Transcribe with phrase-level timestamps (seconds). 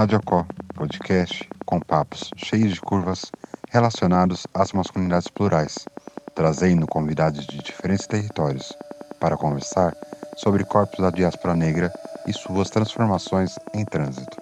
[0.00, 3.30] Radiocó, podcast com papos cheios de curvas
[3.68, 5.86] relacionados às masculinidades plurais,
[6.34, 8.74] trazendo convidados de diferentes territórios
[9.20, 9.94] para conversar
[10.38, 11.92] sobre corpos da diáspora negra
[12.26, 14.38] e suas transformações em trânsito.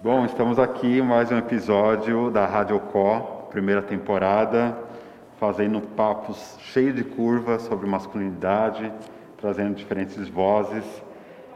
[0.00, 4.78] Bom, estamos aqui mais um episódio da Rádio Có, primeira temporada,
[5.40, 8.92] fazendo papos cheios de curvas sobre masculinidade,
[9.38, 10.84] trazendo diferentes vozes.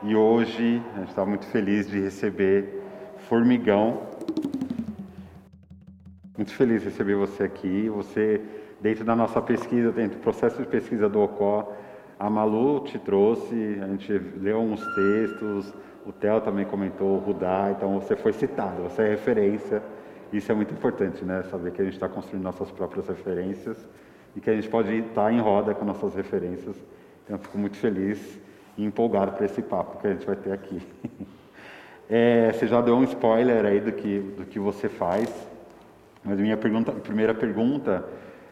[0.03, 2.83] E hoje a gente está muito feliz de receber
[3.29, 4.03] Formigão.
[6.37, 7.89] Muito feliz de receber você aqui.
[7.89, 8.43] Você,
[8.79, 11.73] dentro da nossa pesquisa, dentro do processo de pesquisa do OCO,
[12.19, 15.73] a Malu te trouxe, a gente leu uns textos,
[16.05, 19.83] o Theo também comentou, o Rudá, então você foi citado, você é referência.
[20.31, 21.43] Isso é muito importante, né?
[21.45, 23.89] Saber que a gente está construindo nossas próprias referências
[24.37, 26.77] e que a gente pode estar em roda com nossas referências.
[27.25, 28.46] Então, fico muito feliz
[28.77, 30.81] e empolgado para esse papo que a gente vai ter aqui.
[32.09, 35.29] É, você já deu um spoiler aí do que, do que você faz,
[36.23, 38.05] mas minha pergunta, primeira pergunta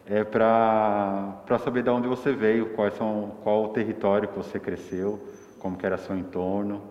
[0.05, 5.21] é para saber de onde você veio, quais são, qual o território que você cresceu,
[5.57, 6.81] como que era seu entorno,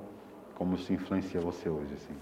[0.55, 1.93] como isso influencia você hoje.
[1.93, 2.15] Assim.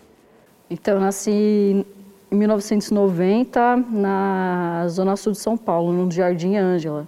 [0.69, 1.87] Então, eu nasci
[2.29, 7.07] em 1990 na zona sul de São Paulo, no Jardim Ângela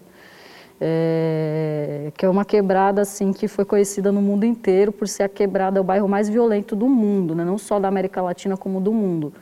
[0.81, 5.29] é, que é uma quebrada assim que foi conhecida no mundo inteiro por ser a
[5.29, 7.45] quebrada, o bairro mais violento do mundo, né?
[7.45, 9.33] não só da América Latina como do mundo.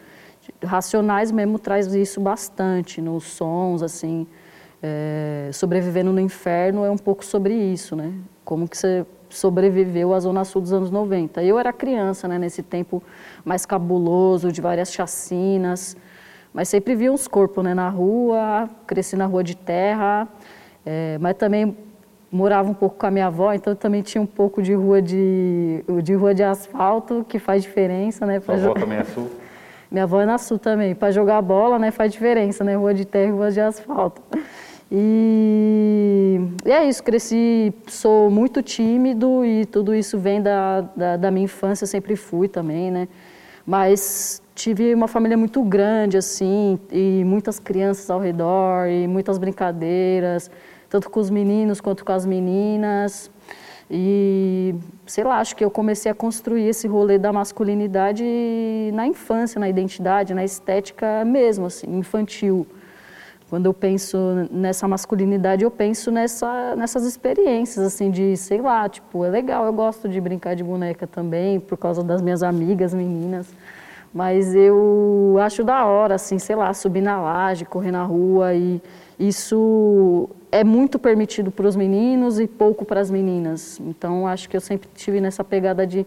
[0.63, 4.27] Racionais mesmo traz isso bastante nos sons, assim,
[4.83, 8.13] é, sobrevivendo no inferno é um pouco sobre isso, né?
[8.45, 11.43] Como que você sobreviveu à Zona Sul dos anos 90.
[11.43, 13.03] Eu era criança, né, nesse tempo
[13.45, 15.97] mais cabuloso, de várias chacinas,
[16.53, 20.29] mas sempre via uns corpos né, na rua, cresci na rua de terra,
[20.85, 21.77] é, mas também
[22.33, 25.85] morava um pouco com a minha avó, então também tinha um pouco de rua de,
[26.03, 28.41] de rua de asfalto, que faz diferença, né?
[28.41, 29.31] Sua avó também é sul?
[29.93, 30.95] Minha avó é na sul também.
[30.95, 32.75] Para jogar bola, né, faz diferença, né?
[32.75, 34.23] Rua de terra e rua de asfalto.
[34.91, 41.31] E, e, é isso, cresci, sou muito tímido e tudo isso vem da, da, da
[41.31, 43.07] minha infância, sempre fui também, né?
[43.67, 50.51] Mas tive uma família muito grande, assim, e muitas crianças ao redor, e muitas brincadeiras
[50.93, 53.31] tanto com os meninos quanto com as meninas.
[53.91, 54.75] E,
[55.07, 58.23] sei lá, acho que eu comecei a construir esse rolê da masculinidade
[58.93, 62.67] na infância, na identidade, na estética mesmo, assim, infantil.
[63.49, 64.19] Quando eu penso
[64.51, 69.73] nessa masculinidade, eu penso nessa, nessas experiências, assim, de, sei lá, tipo, é legal, eu
[69.73, 73.47] gosto de brincar de boneca também, por causa das minhas amigas meninas.
[74.13, 78.79] Mas eu acho da hora, assim, sei lá, subir na laje, correr na rua e
[79.19, 83.81] isso é muito permitido para os meninos e pouco para as meninas.
[83.81, 86.07] Então, acho que eu sempre tive nessa pegada de,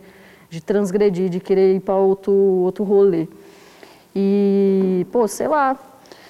[0.51, 3.27] de transgredir, de querer ir para outro, outro rolê.
[4.15, 5.75] E, pô, sei lá,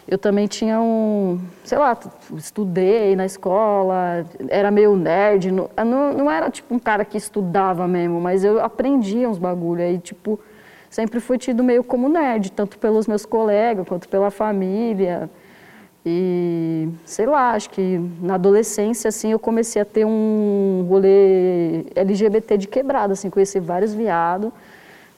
[0.08, 1.98] eu também tinha um, sei lá,
[2.38, 7.86] estudei na escola, era meio nerd, não, não, não era tipo um cara que estudava
[7.86, 10.40] mesmo, mas eu aprendia uns bagulho aí, tipo,
[10.90, 15.30] sempre fui tido meio como nerd, tanto pelos meus colegas quanto pela família.
[16.06, 22.58] E, sei lá, acho que na adolescência, assim, eu comecei a ter um rolê LGBT
[22.58, 24.52] de quebrada, assim, conheci vários viados,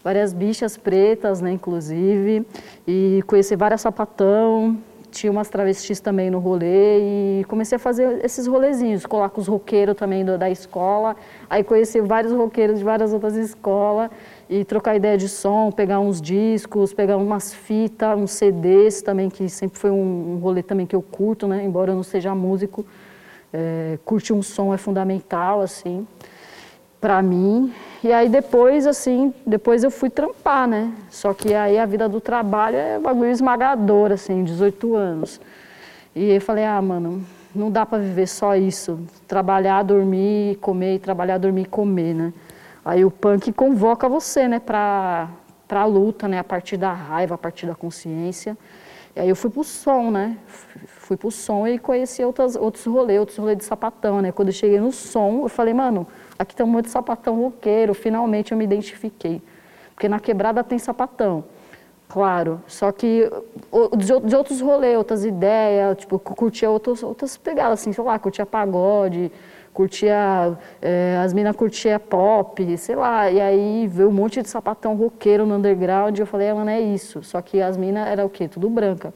[0.01, 2.45] várias bichas pretas, né, inclusive,
[2.87, 4.77] e conheci várias sapatão,
[5.11, 9.47] tinha umas travestis também no rolê e comecei a fazer esses rolezinhos, colar com os
[9.47, 11.17] roqueiros também do, da escola,
[11.49, 14.09] aí conheci vários roqueiros de várias outras escolas,
[14.49, 19.49] e trocar ideia de som, pegar uns discos, pegar umas fitas, uns CDs também, que
[19.49, 21.63] sempre foi um, rolê também que eu curto, né?
[21.63, 22.85] Embora eu não seja músico,
[23.51, 26.07] é, curtir um som é fundamental, assim,
[27.01, 27.73] para mim.
[28.01, 30.93] E aí depois, assim, depois eu fui trampar, né?
[31.09, 35.41] Só que aí a vida do trabalho é um bagulho esmagador, assim, 18 anos.
[36.15, 37.21] E eu falei, ah, mano,
[37.53, 38.97] não dá para viver só isso,
[39.27, 42.33] trabalhar, dormir, comer, trabalhar, dormir comer, né?
[42.87, 45.27] Aí o punk convoca você, né, para
[45.69, 48.57] a luta, né, a partir da raiva, a partir da consciência.
[49.13, 50.37] E aí eu fui pro som, né,
[50.85, 54.31] fui pro som e conheci outras, outros rolês, outros rolês de sapatão, né.
[54.31, 56.07] Quando eu cheguei no som, eu falei, mano,
[56.39, 59.41] aqui tem um monte de sapatão roqueiro, finalmente eu me identifiquei.
[59.93, 61.43] Porque na quebrada tem sapatão,
[62.07, 63.29] claro, só que
[63.97, 69.29] de, outros rolês, outras ideias, tipo, curtia outros, outras pegadas, assim, sei lá, curtia pagode,
[69.77, 74.95] curtia, é, as minas curtia pop, sei lá, e aí veio um monte de sapatão
[74.95, 77.21] roqueiro no underground e eu falei, ah, mano, é isso.
[77.21, 78.47] Só que as minas era o quê?
[78.47, 79.13] Tudo branca.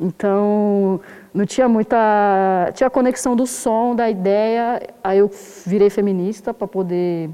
[0.00, 0.98] Então,
[1.34, 2.72] não tinha muita.
[2.72, 4.80] Tinha conexão do som, da ideia.
[5.04, 5.30] Aí eu
[5.66, 7.28] virei feminista para poder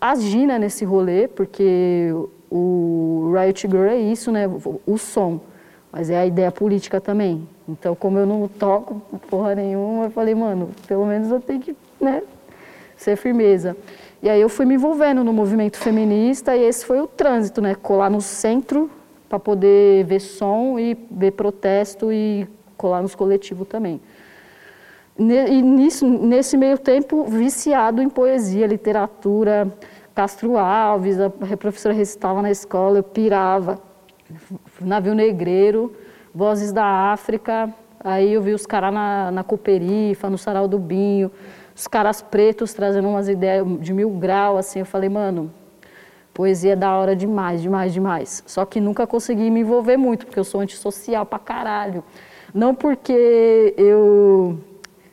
[0.00, 2.14] agir né, nesse rolê, porque
[2.48, 4.48] o Riot Girl é isso, né,
[4.86, 5.40] o som,
[5.94, 7.46] mas é a ideia política também.
[7.68, 9.00] Então, como eu não toco
[9.30, 12.20] porra nenhuma, eu falei, mano, pelo menos eu tenho que né,
[12.96, 13.76] ser firmeza.
[14.20, 17.76] E aí eu fui me envolvendo no movimento feminista e esse foi o trânsito, né?
[17.76, 18.90] Colar no centro
[19.28, 22.44] para poder ver som e ver protesto e
[22.76, 24.00] colar nos coletivos também.
[25.16, 29.72] E nisso, nesse meio tempo, viciado em poesia, literatura,
[30.12, 33.93] Castro Alves, a professora recitava na escola, eu pirava.
[34.80, 35.94] Navio Negreiro,
[36.34, 37.72] Vozes da África,
[38.02, 41.30] aí eu vi os caras na, na Cooperifa, no Sarau do Binho,
[41.74, 45.52] os caras pretos trazendo umas ideias de mil grau, assim, eu falei, mano,
[46.32, 48.42] poesia é da hora demais, demais, demais.
[48.46, 52.02] Só que nunca consegui me envolver muito, porque eu sou antissocial pra caralho.
[52.52, 54.58] Não porque eu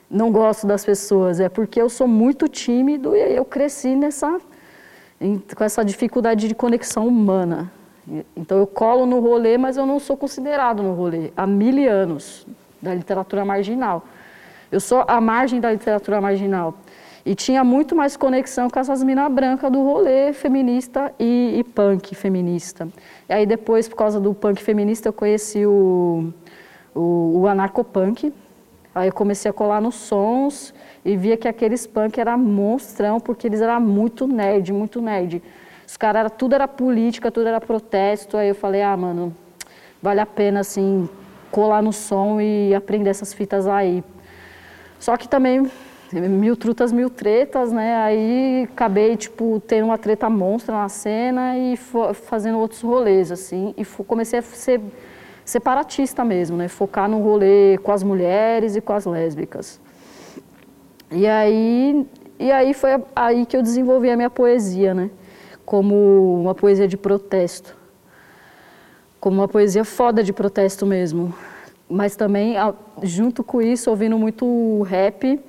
[0.09, 4.39] não gosto das pessoas, é porque eu sou muito tímido e eu cresci nessa
[5.55, 7.71] com essa dificuldade de conexão humana.
[8.35, 12.45] Então eu colo no rolê, mas eu não sou considerado no rolê há mil anos
[12.81, 14.03] da literatura marginal.
[14.71, 16.73] Eu sou a margem da literatura marginal.
[17.25, 22.15] E tinha muito mais conexão com essas minas brancas do rolê feminista e, e, punk
[22.15, 22.87] feminista.
[23.29, 26.33] E aí depois, por causa do punk feminista, eu conheci o,
[26.95, 28.33] o, o anarcopunk.
[28.93, 30.73] Aí eu comecei a colar nos sons
[31.05, 35.43] e via que aqueles punk era monstrão, porque eles eram muito nerd, muito nerd.
[35.91, 38.37] Os caras, tudo era política, tudo era protesto.
[38.37, 39.35] Aí eu falei, ah, mano,
[40.01, 41.09] vale a pena, assim,
[41.51, 44.01] colar no som e aprender essas fitas aí.
[44.97, 45.69] Só que também,
[46.13, 47.97] mil trutas, mil tretas, né?
[47.97, 51.75] Aí acabei, tipo, tendo uma treta monstra na cena e
[52.13, 53.73] fazendo outros rolês, assim.
[53.75, 54.79] E comecei a ser
[55.43, 56.69] separatista mesmo, né?
[56.69, 59.77] Focar no rolê com as mulheres e com as lésbicas.
[61.11, 62.07] E aí,
[62.39, 65.09] e aí foi aí que eu desenvolvi a minha poesia, né?
[65.71, 67.77] Como uma poesia de protesto,
[69.21, 71.33] como uma poesia foda de protesto mesmo.
[71.89, 72.55] Mas também,
[73.01, 75.39] junto com isso, ouvindo muito rap,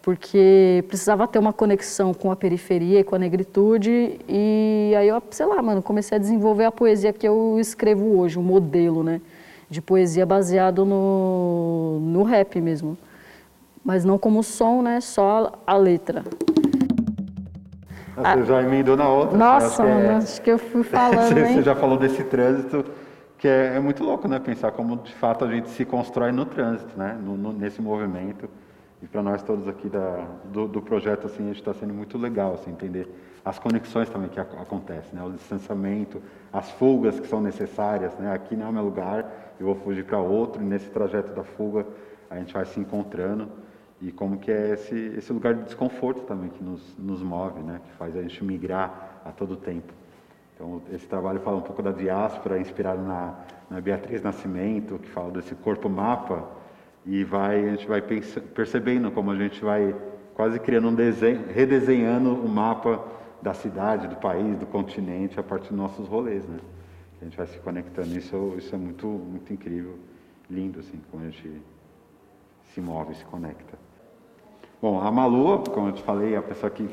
[0.00, 4.20] porque precisava ter uma conexão com a periferia e com a negritude.
[4.28, 8.38] E aí eu, sei lá, mano, comecei a desenvolver a poesia que eu escrevo hoje,
[8.38, 9.20] um modelo, né?
[9.68, 12.96] De poesia baseado no, no rap mesmo.
[13.84, 15.00] Mas não como som, né?
[15.00, 16.22] Só a letra.
[18.16, 19.36] Você já emendou na outra.
[19.36, 20.14] Nossa, acho, que é...
[20.14, 21.28] acho que eu fui falando.
[21.28, 22.84] você, você já falou desse trânsito,
[23.38, 24.38] que é, é, muito louco, né?
[24.38, 27.18] Pensar como de fato a gente se constrói no trânsito, né?
[27.22, 28.48] No, no, nesse movimento.
[29.02, 32.18] E para nós todos aqui da, do, do projeto, assim, a gente está sendo muito
[32.18, 33.08] legal, assim, entender
[33.42, 35.24] as conexões também que acontecem, né?
[35.24, 36.20] O distanciamento,
[36.52, 38.32] as fugas que são necessárias, né?
[38.32, 41.86] Aqui não é meu lugar, eu vou fugir para outro, e nesse trajeto da fuga
[42.28, 43.48] a gente vai se encontrando
[44.00, 47.80] e como que é esse, esse lugar de desconforto também que nos, nos move, né?
[47.84, 49.92] que faz a gente migrar a todo tempo.
[50.54, 53.34] Então, esse trabalho fala um pouco da diáspora, inspirado na,
[53.68, 56.48] na Beatriz Nascimento, que fala desse corpo mapa,
[57.04, 59.94] e vai, a gente vai percebendo como a gente vai
[60.34, 63.04] quase criando um desenho, redesenhando o mapa
[63.42, 66.58] da cidade, do país, do continente, a partir dos nossos rolês, né?
[67.20, 69.98] A gente vai se conectando, isso, isso é muito, muito incrível,
[70.48, 71.62] lindo, assim, como a gente
[72.72, 73.89] se move, se conecta.
[74.82, 76.88] Bom, a Malu, como eu te falei, a pessoa que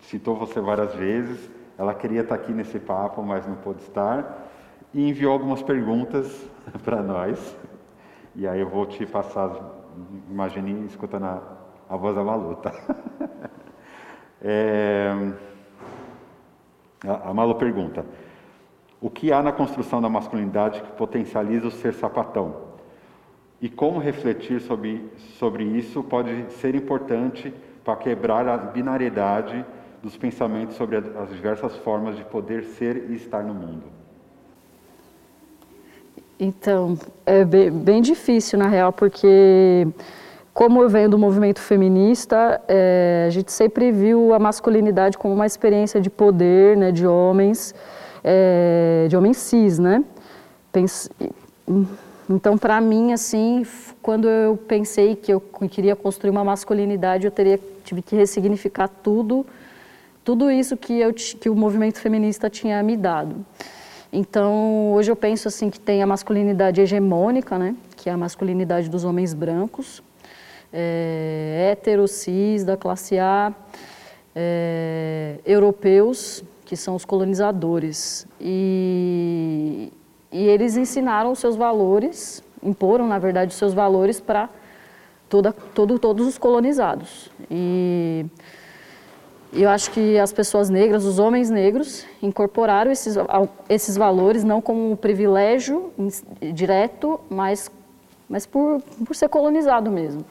[0.00, 4.48] citou você várias vezes, ela queria estar aqui nesse papo, mas não pôde estar,
[4.94, 6.48] e enviou algumas perguntas
[6.82, 7.54] para nós.
[8.34, 9.50] E aí eu vou te passar,
[10.30, 11.42] imagine escutando a,
[11.90, 12.72] a voz da Malu, tá?
[14.42, 15.32] É,
[17.02, 18.04] a Malu pergunta:
[19.00, 22.65] O que há na construção da masculinidade que potencializa o ser sapatão?
[23.60, 25.04] E como refletir sobre,
[25.38, 27.52] sobre isso pode ser importante
[27.84, 29.64] para quebrar a binariedade
[30.02, 33.84] dos pensamentos sobre as diversas formas de poder ser e estar no mundo.
[36.38, 39.88] Então, é bem, bem difícil na real, porque
[40.52, 45.46] como eu venho do movimento feminista, é, a gente sempre viu a masculinidade como uma
[45.46, 47.74] experiência de poder, né, de homens,
[48.22, 50.04] é, de homens cis, né?
[50.70, 51.10] Pense,
[52.28, 53.64] então, para mim, assim,
[54.02, 55.40] quando eu pensei que eu
[55.70, 59.46] queria construir uma masculinidade, eu teria tive que ressignificar tudo,
[60.24, 63.46] tudo isso que, eu, que o movimento feminista tinha me dado.
[64.12, 68.88] Então, hoje eu penso assim que tem a masculinidade hegemônica, né, que é a masculinidade
[68.88, 70.02] dos homens brancos,
[70.72, 73.54] é, hétero, cis, da classe A,
[74.34, 78.26] é, europeus, que são os colonizadores.
[78.40, 79.92] E,
[80.36, 84.50] e eles ensinaram os seus valores, imporam, na verdade, os seus valores para
[85.30, 87.30] todo, todos os colonizados.
[87.50, 88.26] E,
[89.50, 93.16] eu acho que as pessoas negras, os homens negros, incorporaram esses,
[93.66, 95.90] esses valores não como um privilégio
[96.52, 97.70] direto, mas,
[98.28, 100.22] mas por, por ser colonizado mesmo.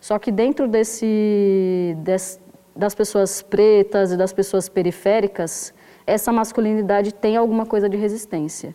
[0.00, 1.96] Só que dentro desse,
[2.76, 5.74] das pessoas pretas e das pessoas periféricas,
[6.06, 8.74] essa masculinidade tem alguma coisa de resistência.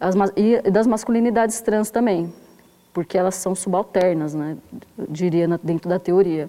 [0.00, 2.32] As, e das masculinidades trans também,
[2.92, 4.56] porque elas são subalternas, né,
[5.08, 6.48] diria dentro da teoria.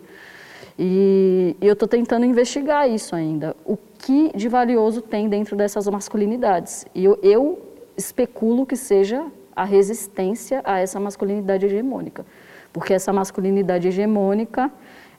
[0.78, 3.56] E, eu estou tentando investigar isso ainda.
[3.66, 6.86] O que de valioso tem dentro dessas masculinidades?
[6.94, 7.62] E eu, eu
[7.98, 9.26] especulo que seja
[9.56, 12.26] a resistência a essa masculinidade hegemônica.
[12.74, 14.70] Porque essa masculinidade hegemônica,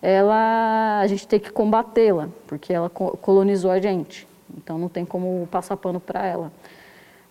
[0.03, 4.29] ela, a gente tem que combatê-la, porque ela colonizou a gente.
[4.59, 6.53] Então não tem como passar pano para ela.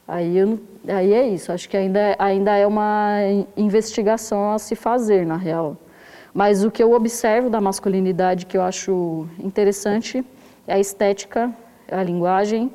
[0.08, 3.18] Aí, eu, aí é isso, acho que ainda, ainda é uma
[3.58, 5.76] investigação a se fazer, na real.
[6.34, 10.24] Mas o que eu observo da masculinidade que eu acho interessante
[10.68, 11.52] é a estética,
[11.92, 12.72] a linguagem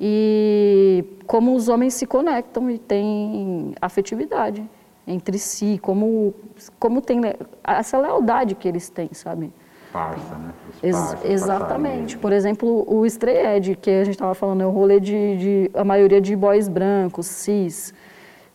[0.00, 4.68] e como os homens se conectam e têm afetividade
[5.06, 6.34] entre si, como,
[6.78, 7.20] como tem
[7.64, 9.52] essa lealdade que eles têm, sabe?
[9.92, 10.52] Parça, né?
[10.82, 12.16] Ex exatamente.
[12.16, 15.70] Por exemplo, o Stray Ed, que a gente estava falando, é o rolê de, de,
[15.74, 17.92] a maioria de boys brancos, cis.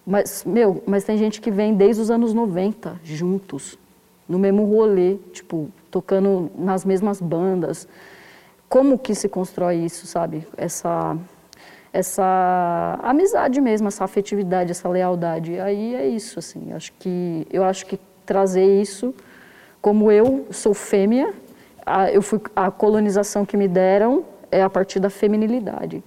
[0.05, 3.77] Mas, meu, mas tem gente que vem desde os anos 90 juntos
[4.27, 7.87] no mesmo rolê, tipo, tocando nas mesmas bandas.
[8.67, 10.45] Como que se constrói isso, sabe?
[10.57, 11.15] Essa
[11.93, 15.59] essa amizade mesmo, essa afetividade, essa lealdade.
[15.59, 16.71] Aí é isso, assim.
[16.73, 19.15] Acho que eu acho que trazer isso,
[19.81, 21.33] como eu sou fêmea,
[21.85, 26.03] a, eu fui a colonização que me deram é a partir da feminilidade.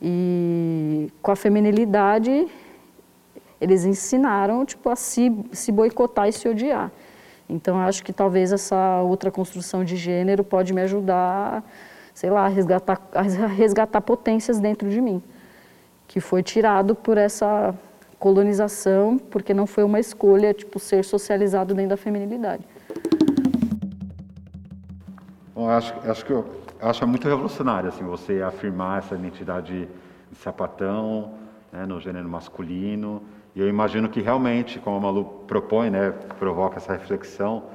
[0.00, 2.46] E com a feminilidade
[3.60, 6.90] eles ensinaram tipo a se, se boicotar e se odiar.
[7.48, 11.62] Então, acho que talvez essa outra construção de gênero pode me ajudar,
[12.14, 15.22] sei lá, a resgatar, a resgatar potências dentro de mim,
[16.08, 17.74] que foi tirado por essa
[18.18, 22.64] colonização, porque não foi uma escolha, tipo, ser socializado dentro da feminilidade.
[25.54, 26.44] Bom, acho, acho que eu
[26.80, 29.88] acho muito revolucionário, assim, você afirmar essa identidade
[30.28, 31.32] de sapatão,
[31.72, 33.22] né, no gênero masculino,
[33.54, 37.66] e eu imagino que realmente, como a Malu propõe, né, provoca essa reflexão,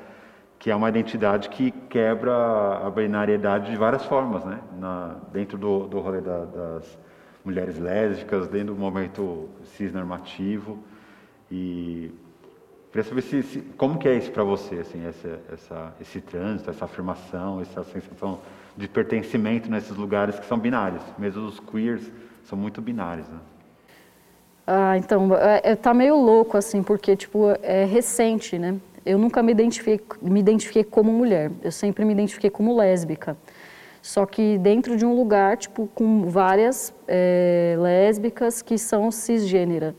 [0.59, 4.59] que é uma identidade que quebra a binariedade de várias formas, né?
[4.77, 6.99] Na, dentro do, do rolê da, das
[7.45, 10.83] mulheres lésbicas, dentro do momento cisnormativo.
[11.49, 12.11] E
[12.91, 16.69] queria saber se, se, como que é isso para você, assim, essa, essa, esse trânsito,
[16.69, 18.39] essa afirmação, essa sensação
[18.75, 21.01] de pertencimento nesses lugares que são binários.
[21.17, 22.09] Mesmo os queers
[22.43, 23.39] são muito binários, né?
[24.65, 28.79] Ah, então, é, é, tá meio louco, assim, porque, tipo, é recente, né?
[29.05, 33.35] Eu nunca me identifiquei, me identifiquei como mulher, eu sempre me identifiquei como lésbica.
[34.01, 39.95] Só que dentro de um lugar, tipo, com várias é, lésbicas que são cisgênera.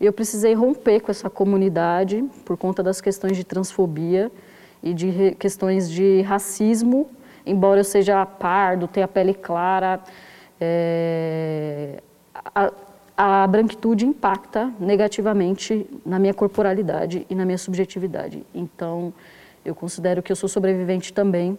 [0.00, 4.32] Eu precisei romper com essa comunidade por conta das questões de transfobia
[4.82, 7.10] e de questões de racismo,
[7.44, 10.00] embora eu seja pardo, tenha pele clara,
[10.58, 12.02] é,
[12.34, 12.72] a,
[13.16, 18.42] a branquitude impacta negativamente na minha corporalidade e na minha subjetividade.
[18.54, 19.12] Então,
[19.62, 21.58] eu considero que eu sou sobrevivente também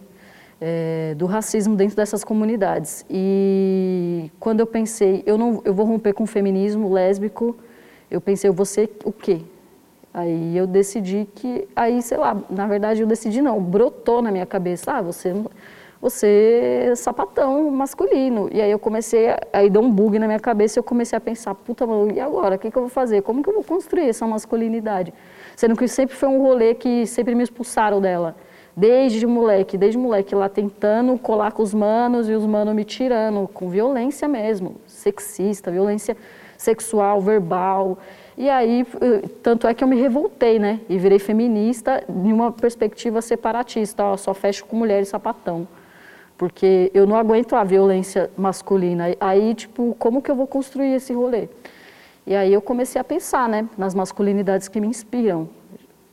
[0.60, 3.06] é, do racismo dentro dessas comunidades.
[3.08, 7.56] E quando eu pensei, eu não, eu vou romper com o feminismo lésbico,
[8.12, 9.40] eu pensei, eu vou ser o quê?
[10.14, 14.44] Aí eu decidi que, aí sei lá, na verdade eu decidi não, brotou na minha
[14.44, 15.34] cabeça, ah, você
[16.02, 18.48] você é sapatão masculino.
[18.52, 21.20] E aí eu comecei, a, aí deu um bug na minha cabeça eu comecei a
[21.20, 22.56] pensar, puta, mano, e agora?
[22.56, 23.22] O que, que eu vou fazer?
[23.22, 25.14] Como que eu vou construir essa masculinidade?
[25.54, 28.34] Sendo que sempre foi um rolê que sempre me expulsaram dela.
[28.76, 33.46] Desde moleque, desde moleque lá tentando colar com os manos e os manos me tirando,
[33.46, 36.16] com violência mesmo, sexista, violência
[36.62, 37.98] sexual, verbal.
[38.36, 38.86] E aí,
[39.42, 40.80] tanto é que eu me revoltei, né?
[40.88, 45.66] E virei feminista em uma perspectiva separatista, ó, só fecho com mulher e sapatão
[46.42, 49.14] porque eu não aguento a violência masculina.
[49.20, 51.48] Aí, tipo, como que eu vou construir esse rolê?
[52.26, 55.48] E aí eu comecei a pensar, né, nas masculinidades que me inspiram,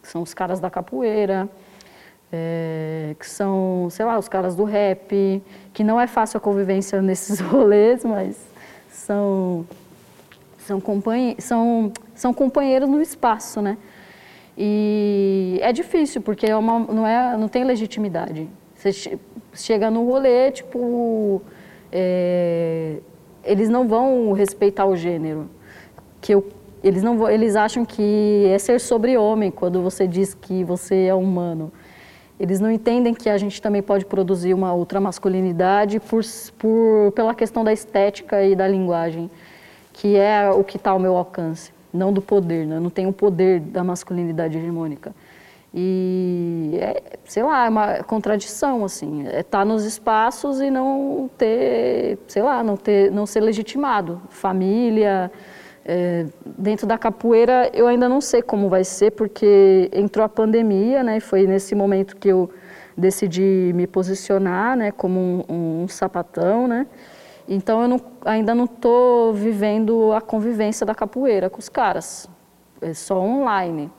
[0.04, 1.50] são os caras da capoeira,
[2.32, 5.42] é, que são, sei lá, os caras do rap,
[5.74, 8.38] que não é fácil a convivência nesses rolês, mas
[8.92, 9.66] são
[10.70, 13.78] são, companhe são, são companheiros no espaço, né?
[14.56, 18.48] E é difícil, porque é uma, não, é, não tem legitimidade.
[18.76, 19.18] Você
[19.54, 21.42] chega no rolê, tipo,
[21.92, 22.98] é,
[23.44, 25.50] eles não vão respeitar o gênero.
[26.22, 26.48] Que eu,
[26.84, 31.16] eles, não, eles acham que é ser sobre homem quando você diz que você é
[31.16, 31.72] humano.
[32.40, 36.22] Eles não entendem que a gente também pode produzir uma outra masculinidade por,
[36.58, 39.30] por, pela questão da estética e da linguagem,
[40.00, 42.66] que é o que está ao meu alcance, não do poder.
[42.66, 42.78] Né?
[42.78, 45.14] Eu não tenho o poder da masculinidade hegemônica.
[45.74, 51.30] E, é, sei lá, é uma contradição, assim, é estar tá nos espaços e não
[51.38, 54.22] ter, sei lá, não, ter, não ser legitimado.
[54.30, 55.30] Família,
[55.84, 61.04] é, dentro da capoeira eu ainda não sei como vai ser, porque entrou a pandemia,
[61.04, 62.50] né, foi nesse momento que eu
[62.98, 66.88] decidi me posicionar, né, como um, um sapatão, né,
[67.50, 72.30] então eu não, ainda não estou vivendo a convivência da capoeira com os caras,
[72.80, 73.92] é só online.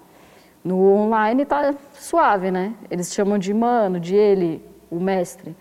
[0.63, 2.75] No online tá suave, né?
[2.91, 5.57] Eles chamam de mano, de ele, o mestre.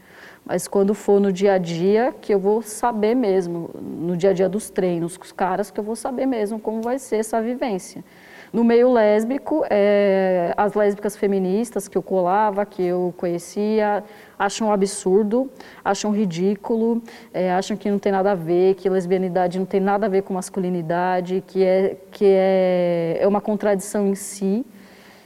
[0.45, 4.33] Mas quando for no dia a dia, que eu vou saber mesmo, no dia a
[4.33, 7.41] dia dos treinos com os caras, que eu vou saber mesmo como vai ser essa
[7.41, 8.03] vivência.
[8.51, 14.03] No meio lésbico, é, as lésbicas feministas que eu colava, que eu conhecia,
[14.39, 15.51] acham absurdo,
[15.85, 20.05] acham ridículo, é, acham que não tem nada a ver, que lesbianidade não tem nada
[20.05, 24.65] a ver com masculinidade, que é, que é, é uma contradição em si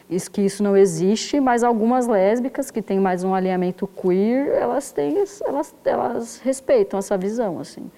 [0.10, 4.91] isso, que isso não existe, mas algumas lésbicas que têm mais um alinhamento queer, elas
[4.91, 7.89] têm, elas, elas respeitam essa visão, assim.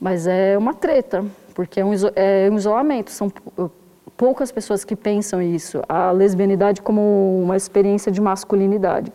[0.00, 3.32] Mas é uma treta, porque é um, é um isolamento, são
[4.16, 9.12] poucas pessoas que pensam isso, a lesbianidade como uma experiência de masculinidade.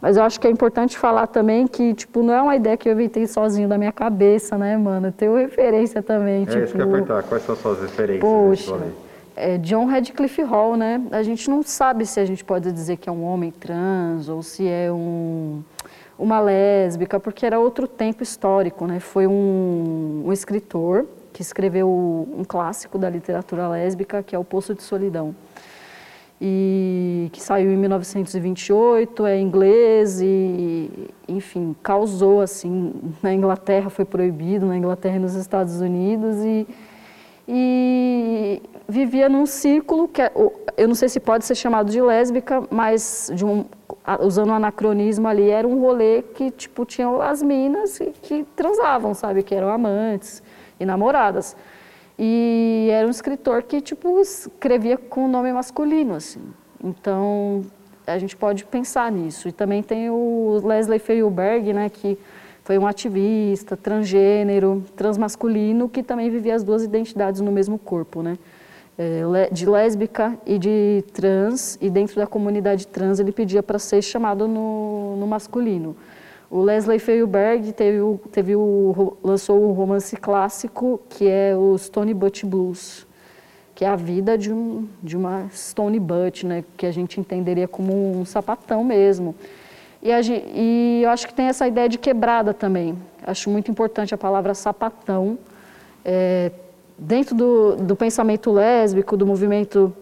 [0.00, 2.88] Mas eu acho que é importante falar também que, tipo, não é uma ideia que
[2.88, 5.08] eu inventei sozinho da minha cabeça, né, mano?
[5.08, 6.58] Eu tenho referência também, é tipo...
[6.64, 8.20] isso que eu ia perguntar, quais são as suas referências?
[8.20, 8.80] Poxa,
[9.36, 11.02] é John Radcliffe Hall, né?
[11.10, 14.42] A gente não sabe se a gente pode dizer que é um homem trans ou
[14.42, 15.62] se é um,
[16.18, 19.00] uma lésbica, porque era outro tempo histórico, né?
[19.00, 24.74] Foi um, um escritor que escreveu um clássico da literatura lésbica, que é O Poço
[24.74, 25.34] de Solidão
[26.40, 30.90] e que saiu em 1928, é inglês e,
[31.28, 36.66] enfim, causou assim na Inglaterra foi proibido na Inglaterra e nos Estados Unidos e,
[37.46, 40.32] e vivia num círculo que é,
[40.78, 43.66] eu não sei se pode ser chamado de lésbica, mas de um,
[44.20, 49.42] usando um anacronismo ali era um rolê que tipo tinham as minas que transavam, sabe,
[49.42, 50.42] que eram amantes
[50.78, 51.54] e namoradas.
[52.22, 56.42] E era um escritor que, tipo, escrevia com nome masculino, assim.
[56.84, 57.64] Então,
[58.06, 59.48] a gente pode pensar nisso.
[59.48, 62.18] E também tem o Leslie Feuerberg, né, que
[62.62, 68.36] foi um ativista transgênero, transmasculino, que também vivia as duas identidades no mesmo corpo, né?
[68.98, 74.02] É, de lésbica e de trans, e dentro da comunidade trans ele pedia para ser
[74.02, 75.96] chamado no, no masculino.
[76.50, 77.98] O Leslie Feuerberg teve,
[78.32, 83.06] teve o, lançou um romance clássico que é o Stone Butt Blues,
[83.72, 87.68] que é a vida de, um, de uma Stone Butt, né, que a gente entenderia
[87.68, 89.32] como um sapatão mesmo.
[90.02, 92.98] E, a, e eu acho que tem essa ideia de quebrada também.
[93.22, 95.38] Acho muito importante a palavra sapatão.
[96.04, 96.50] É,
[96.98, 99.94] dentro do, do pensamento lésbico, do movimento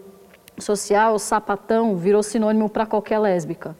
[0.57, 3.75] social, sapatão virou sinônimo para qualquer lésbica.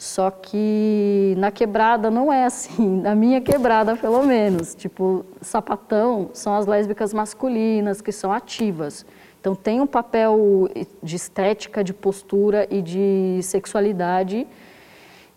[0.00, 4.74] Só que na quebrada não é assim, na minha quebrada pelo menos.
[4.74, 9.04] Tipo, sapatão são as lésbicas masculinas que são ativas.
[9.38, 10.70] Então tem um papel
[11.02, 14.46] de estética, de postura e de sexualidade.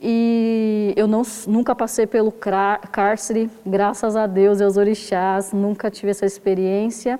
[0.01, 6.11] E eu não, nunca passei pelo cárcere, graças a Deus e aos orixás, nunca tive
[6.11, 7.19] essa experiência.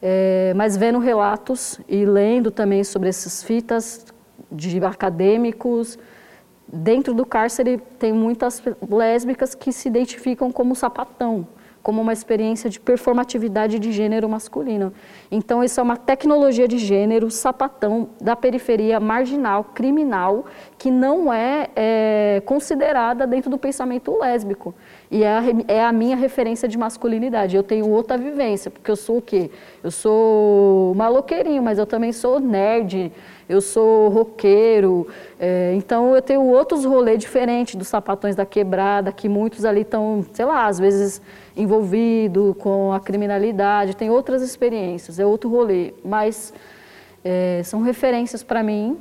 [0.00, 4.06] É, mas vendo relatos e lendo também sobre essas fitas
[4.50, 5.98] de acadêmicos,
[6.72, 11.46] dentro do cárcere tem muitas lésbicas que se identificam como sapatão,
[11.82, 14.92] como uma experiência de performatividade de gênero masculino.
[15.30, 20.44] Então, isso é uma tecnologia de gênero sapatão da periferia marginal, criminal,
[20.76, 24.74] que não é, é considerada dentro do pensamento lésbico.
[25.10, 27.56] E é a, é a, minha referência de masculinidade.
[27.56, 29.50] Eu tenho outra vivência, porque eu sou o quê?
[29.82, 33.10] Eu sou maloqueirinho, mas eu também sou nerd,
[33.48, 35.06] eu sou roqueiro,
[35.40, 40.24] é, então eu tenho outros rolês diferentes dos sapatões da quebrada, que muitos ali estão,
[40.32, 41.22] sei lá, às vezes
[41.56, 46.52] envolvidos com a criminalidade, tem outras experiências, é outro rolê, mas
[47.24, 48.98] é, são referências para mim.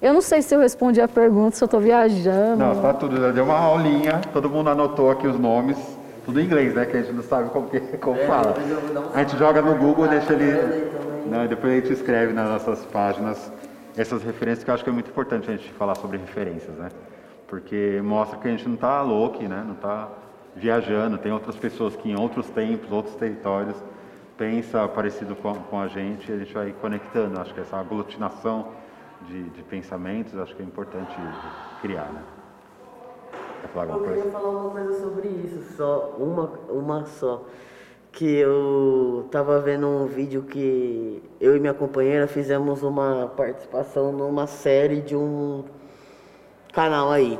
[0.00, 2.56] Eu não sei se eu respondi a pergunta, se eu estou viajando.
[2.58, 5.78] Não, está tudo, já deu uma aulinha, todo mundo anotou aqui os nomes,
[6.24, 6.84] tudo em inglês, né?
[6.84, 8.54] Que a gente não sabe como, que, como é, fala.
[9.14, 10.95] A gente joga no Google, deixa ele.
[11.30, 13.52] Não, depois a gente escreve nas nossas páginas
[13.96, 16.88] essas referências que eu acho que é muito importante a gente falar sobre referências, né?
[17.48, 19.62] Porque mostra que a gente não está louco, né?
[19.66, 20.08] Não está
[20.54, 23.76] viajando, tem outras pessoas que em outros tempos, outros territórios
[24.36, 27.40] pensa parecido com, com a gente, a gente vai conectando.
[27.40, 28.68] Acho que essa aglutinação
[29.22, 31.14] de, de pensamentos, acho que é importante
[31.80, 32.22] criar, né?
[33.62, 34.14] Quer falar alguma coisa?
[34.14, 37.44] Eu queria falar uma coisa sobre isso, só uma, uma só.
[38.16, 44.46] Que eu tava vendo um vídeo que eu e minha companheira fizemos uma participação numa
[44.46, 45.64] série de um
[46.72, 47.38] canal aí.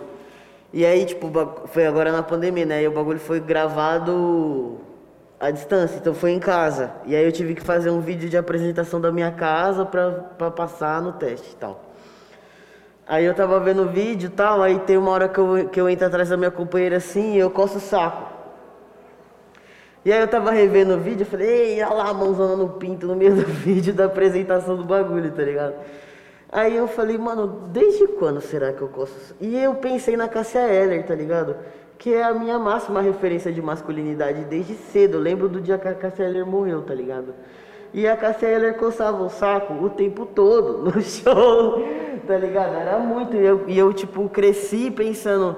[0.74, 1.32] E aí, tipo,
[1.68, 2.82] foi agora na pandemia, né?
[2.82, 4.76] E o bagulho foi gravado
[5.40, 6.92] à distância, então foi em casa.
[7.06, 11.00] E aí eu tive que fazer um vídeo de apresentação da minha casa pra passar
[11.00, 11.80] no teste e tal.
[13.06, 15.80] Aí eu tava vendo o vídeo e tal, aí tem uma hora que eu, que
[15.80, 18.35] eu entro atrás da minha companheira assim e eu coço o saco.
[20.06, 22.70] E aí eu tava revendo o vídeo, eu falei, ei, olha lá a mãozona no
[22.70, 25.74] pinto no meio do vídeo da apresentação do bagulho, tá ligado?
[26.50, 29.34] Aí eu falei, mano, desde quando será que eu coço?
[29.40, 31.56] E eu pensei na Cássia Eller, tá ligado?
[31.98, 35.16] que é a minha máxima referência de masculinidade desde cedo.
[35.16, 37.34] Eu lembro do dia que a Cassia Eller morreu, tá ligado?
[37.92, 41.82] E a Cassia Eller coçava o saco o tempo todo no show,
[42.26, 42.74] tá ligado?
[42.74, 43.36] Era muito.
[43.36, 45.56] E eu, e eu tipo, cresci pensando.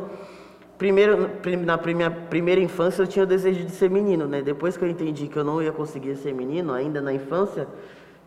[0.79, 1.29] Primeiro,
[1.67, 4.41] na minha primeira infância eu tinha o desejo de ser menino, né?
[4.41, 7.67] Depois que eu entendi que eu não ia conseguir ser menino, ainda na infância,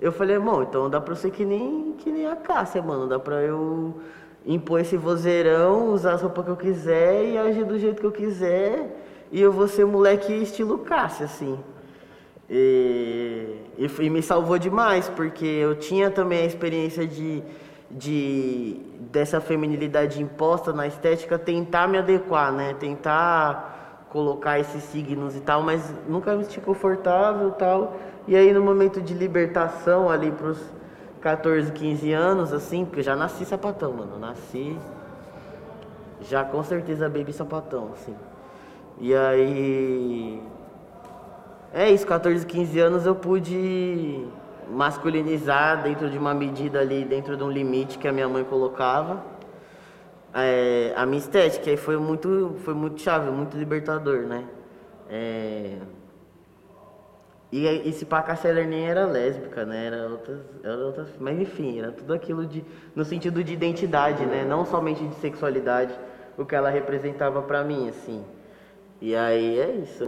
[0.02, 3.08] eu falei, bom, então dá pra eu ser que nem, que nem a Cássia, mano.
[3.08, 3.96] Dá pra eu
[4.46, 8.12] impor esse vozeirão, usar as roupas que eu quiser e agir do jeito que eu
[8.12, 9.02] quiser.
[9.32, 11.58] E eu vou ser moleque estilo Cássio, assim.
[12.50, 13.46] E,
[13.78, 17.42] e, e, me salvou demais, porque eu tinha também a experiência de,
[17.97, 18.80] de
[19.12, 22.73] dessa feminilidade imposta na estética, tentar me adequar, né?
[22.80, 27.97] Tentar colocar esses signos e tal, mas nunca me senti confortável tal.
[28.27, 30.60] E aí no momento de libertação ali pros
[31.21, 34.19] 14, 15 anos, assim, porque eu já nasci sapatão, mano.
[34.19, 34.77] nasci
[36.21, 38.15] já com certeza baby sapatão, assim.
[38.99, 40.41] E aí.
[41.73, 44.27] É isso, 14, 15 anos eu pude
[44.72, 49.24] masculinizar dentro de uma medida ali, dentro de um limite que a minha mãe colocava.
[50.34, 54.46] É, a minha estética aí foi muito, foi muito chave, muito libertador, né?
[55.10, 55.78] É,
[57.52, 59.88] e esse pá Casseller nem era lésbica, né?
[59.88, 61.10] Era outras, era outras.
[61.20, 62.64] Mas enfim, era tudo aquilo de.
[62.96, 64.46] no sentido de identidade, né?
[64.46, 65.94] Não somente de sexualidade,
[66.38, 68.24] o que ela representava para mim, assim.
[69.02, 70.08] E aí é isso.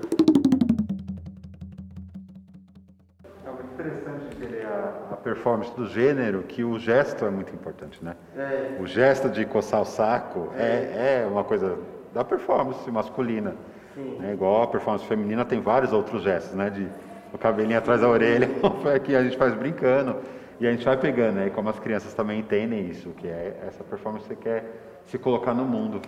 [5.24, 8.16] Performance do gênero, que o gesto é muito importante, né?
[8.36, 8.78] É.
[8.80, 11.78] O gesto de coçar o saco é, é uma coisa
[12.14, 13.56] da performance masculina.
[13.96, 14.20] Sim.
[14.24, 16.70] É igual a performance feminina tem vários outros gestos, né?
[16.70, 16.88] De,
[17.34, 18.48] o cabelinho atrás da orelha,
[19.04, 20.18] que a gente faz brincando.
[20.60, 21.48] E a gente vai pegando, né?
[21.48, 24.66] E como as crianças também entendem isso, que é essa performance que você quer
[25.06, 26.00] se colocar no mundo.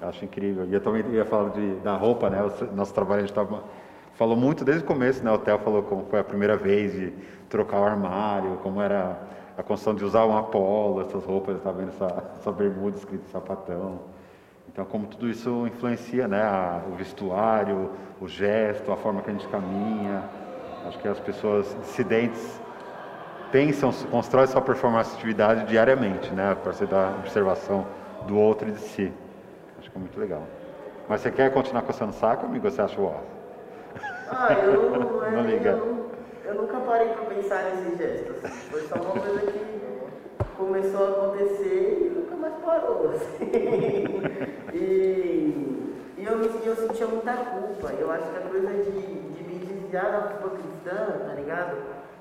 [0.00, 0.64] Eu acho incrível.
[0.66, 2.38] E eu também ia falar de, da roupa, né?
[2.74, 3.64] Nosso trabalho a gente tava,
[4.18, 5.30] falou muito desde o começo, né?
[5.30, 7.12] O Theo falou como foi a primeira vez de
[7.48, 9.16] trocar o armário, como era
[9.56, 14.00] a construção de usar um polo, essas roupas, tá vendo essa, essa bermuda escrito sapatão.
[14.68, 16.42] Então, como tudo isso influencia, né?
[16.42, 20.24] A, o vestuário, o gesto, a forma que a gente caminha.
[20.84, 22.60] Acho que as pessoas dissidentes
[23.52, 26.56] pensam, constroem sua performatividade diariamente, né?
[26.60, 27.86] Para você dar observação
[28.26, 29.12] do outro e de si.
[29.78, 30.42] Acho que é muito legal.
[31.08, 32.68] Mas você quer continuar coçando saco, amigo?
[32.68, 33.04] Você acha o
[34.30, 34.90] Ah, eu,
[35.32, 35.70] não liga.
[35.70, 36.10] Eu,
[36.44, 38.50] eu, nunca parei para pensar nesses gestos.
[38.70, 43.10] Foi só uma coisa que começou a acontecer e nunca mais parou.
[43.14, 43.50] Assim.
[44.74, 47.92] e, e eu, eu sentia muita culpa.
[47.98, 49.28] Eu acho que a coisa de
[49.88, 51.76] desviar da culpa cristã, tá ligado?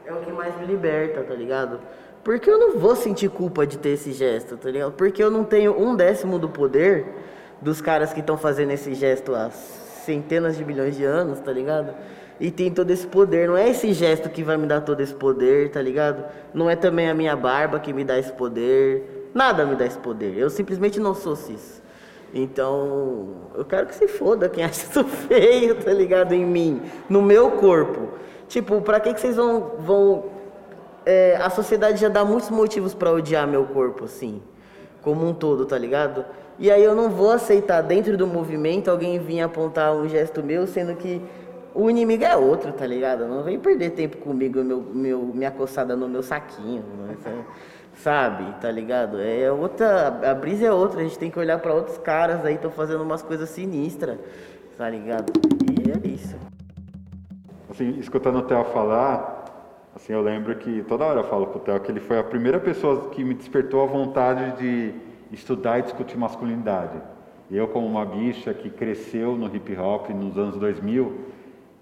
[0.05, 1.79] É o que mais me liberta, tá ligado?
[2.23, 4.93] Porque eu não vou sentir culpa de ter esse gesto, tá ligado?
[4.93, 7.05] Porque eu não tenho um décimo do poder
[7.61, 9.49] dos caras que estão fazendo esse gesto há
[10.07, 11.93] centenas de milhões de anos, tá ligado?
[12.39, 13.47] E tem todo esse poder.
[13.47, 16.23] Não é esse gesto que vai me dar todo esse poder, tá ligado?
[16.53, 19.29] Não é também a minha barba que me dá esse poder.
[19.33, 20.37] Nada me dá esse poder.
[20.37, 21.83] Eu simplesmente não sou cis.
[22.33, 26.33] Então, eu quero que se foda quem acha isso feio, tá ligado?
[26.33, 28.09] Em mim, no meu corpo.
[28.47, 29.71] Tipo, pra que, que vocês vão.
[29.79, 30.25] vão
[31.05, 34.41] é, a sociedade já dá muitos motivos para odiar meu corpo, assim,
[35.01, 36.25] como um todo, tá ligado?
[36.59, 40.65] E aí eu não vou aceitar dentro do movimento alguém vir apontar um gesto meu,
[40.65, 41.21] sendo que
[41.73, 43.27] o inimigo é outro, tá ligado?
[43.27, 46.83] Não vem perder tempo comigo, meu, meu, minha coçada no meu saquinho.
[47.07, 47.15] Né?
[47.97, 48.53] sabe?
[48.61, 49.19] Tá ligado?
[49.19, 52.55] É outra, a brisa é outra, a gente tem que olhar para outros caras aí,
[52.55, 54.17] estão fazendo umas coisas sinistras,
[54.77, 55.33] tá ligado?
[55.71, 56.35] E é isso.
[57.69, 59.45] Assim, escutando o Theo falar,
[59.95, 62.59] assim, eu lembro que toda hora eu falo pro Theo que ele foi a primeira
[62.59, 66.99] pessoa que me despertou a vontade de estudar e discutir masculinidade.
[67.49, 71.27] Eu, como uma bicha que cresceu no hip hop nos anos 2000,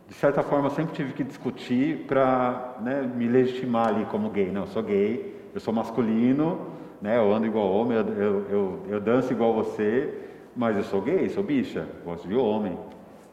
[0.08, 4.52] de certa forma, sempre tive que discutir para né, me legitimar ali como gay.
[4.52, 6.68] Não, eu sou gay, eu sou masculino,
[7.02, 10.14] né, eu ando igual homem, eu, eu, eu, eu danço igual você,
[10.56, 12.78] mas eu sou gay, sou bicha, gosto de homem.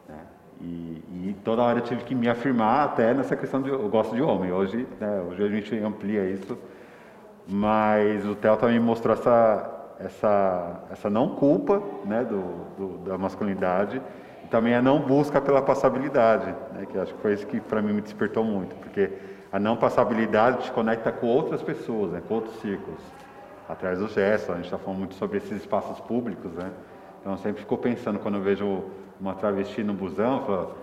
[0.09, 0.17] Né?
[0.61, 4.15] E, e, toda hora eu tive que me afirmar até nessa questão de eu gosto
[4.15, 4.51] de homem.
[4.51, 6.57] Hoje, né, hoje a gente amplia isso,
[7.47, 9.72] mas o Theo também mostrou essa,
[10.03, 12.41] essa, essa não culpa né, do,
[12.77, 14.01] do da masculinidade
[14.43, 17.81] e também a não busca pela passabilidade, né, que acho que foi isso que para
[17.81, 19.11] mim me despertou muito, porque
[19.51, 22.99] a não passabilidade te conecta com outras pessoas, né, com outros círculos,
[23.69, 24.51] através do gesto.
[24.51, 26.71] A gente está falando muito sobre esses espaços públicos, né?
[27.19, 28.83] Então eu sempre fico pensando quando eu vejo
[29.19, 30.75] uma travesti no busão, eu falo,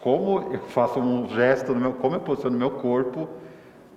[0.00, 3.28] como eu faço um gesto, no meu, como eu posiciono meu corpo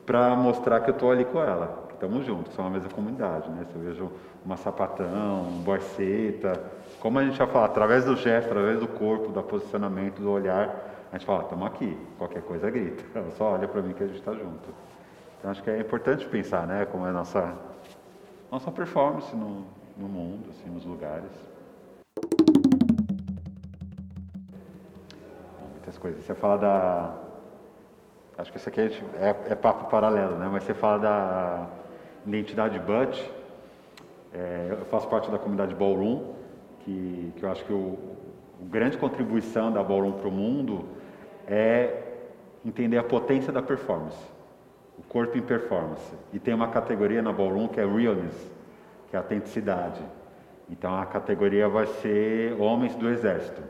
[0.06, 3.50] para mostrar que eu estou ali com ela, que estamos juntos, somos a mesma comunidade,
[3.50, 3.66] né?
[3.70, 4.12] Se eu vejo
[4.46, 6.62] uma sapatão, um borceta,
[7.00, 11.08] como a gente já falou, através do gesto, através do corpo, do posicionamento, do olhar,
[11.12, 13.04] a gente fala, estamos aqui, qualquer coisa grita,
[13.38, 14.70] só olha para mim que a gente está junto.
[15.38, 17.54] Então acho que é importante pensar, né, como é a nossa,
[18.52, 19.66] nossa performance no,
[19.98, 21.32] no mundo, assim, nos lugares.
[25.72, 26.24] Muitas coisas.
[26.24, 27.16] Você fala da.
[28.38, 28.82] Acho que isso aqui
[29.16, 30.48] é, é papo paralelo, né?
[30.52, 31.68] Mas você fala da
[32.26, 33.20] identidade Butch.
[34.34, 36.34] É, eu faço parte da comunidade Ballroom,
[36.80, 37.98] que, que eu acho que o,
[38.70, 40.86] grande contribuição da Ballroom para o mundo
[41.48, 42.04] é
[42.64, 44.24] entender a potência da performance,
[44.98, 46.14] o corpo em performance.
[46.32, 48.52] E tem uma categoria na Ballroom que é realness,
[49.10, 50.02] que é autenticidade.
[50.70, 53.62] Então a categoria vai ser homens do exército.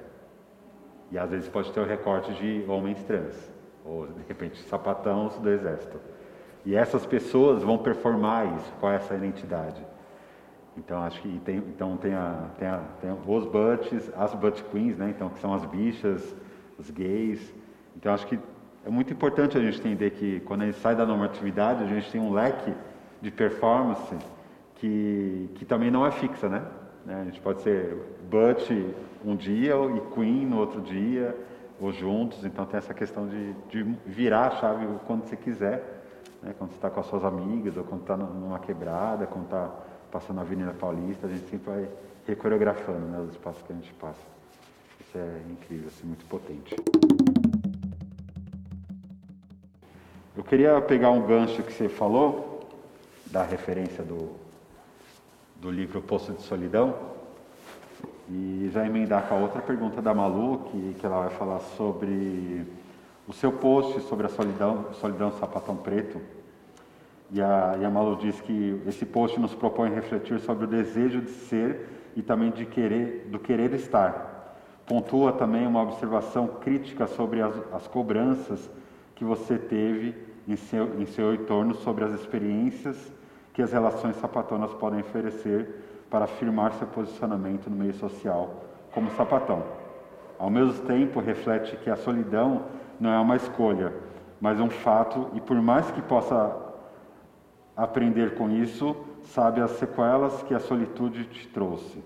[1.10, 3.36] E às vezes pode ter o recorte de homens trans,
[3.86, 6.00] ou de repente sapatãos do exército.
[6.66, 9.84] E essas pessoas vão performar isso com essa identidade.
[10.78, 14.98] Então acho que tem, então tem, a, tem, a, tem os butches, as butt queens,
[14.98, 15.10] né?
[15.10, 16.36] Então que são as bichas,
[16.78, 17.54] os gays.
[17.96, 18.40] Então acho que
[18.86, 22.10] é muito importante a gente entender que quando a gente sai da normatividade, a gente
[22.12, 22.74] tem um leque
[23.22, 24.16] de performance
[24.76, 26.64] que, que também não é fixa, né?
[27.06, 27.22] Né?
[27.22, 27.98] A gente pode ser
[28.30, 28.72] Butch
[29.26, 31.36] um dia e Queen no outro dia,
[31.80, 32.46] ou juntos.
[32.46, 36.04] Então tem essa questão de, de virar a chave quando você quiser,
[36.42, 36.54] né?
[36.58, 39.72] quando você está com as suas amigas, ou quando está numa quebrada, quando está
[40.12, 41.90] passando a Avenida Paulista, a gente sempre vai
[42.28, 44.20] recoreografando né, os espaços que a gente passa.
[45.00, 46.76] Isso é incrível, assim, muito potente.
[50.36, 52.52] Eu queria pegar um gancho que você falou,
[53.32, 54.32] da referência do,
[55.56, 56.94] do livro Poço de Solidão
[58.30, 62.66] e já emendar com a outra pergunta da Malu, que, que ela vai falar sobre
[63.28, 66.20] o seu post sobre a solidão, solidão sapatão preto.
[67.32, 71.22] E a, e a Malu diz que esse post nos propõe refletir sobre o desejo
[71.22, 74.58] de ser e também de querer, do querer estar.
[74.86, 78.70] Pontua também uma observação crítica sobre as, as cobranças
[79.16, 80.14] que você teve
[80.46, 83.14] em seu, em seu entorno sobre as experiências
[83.54, 85.70] que as relações sapatonas podem oferecer
[86.10, 89.64] para afirmar seu posicionamento no meio social como sapatão.
[90.38, 92.64] Ao mesmo tempo, reflete que a solidão
[93.00, 93.94] não é uma escolha,
[94.40, 96.71] mas um fato, e por mais que possa
[97.76, 102.04] aprender com isso, sabe as sequelas que a solitude te trouxe.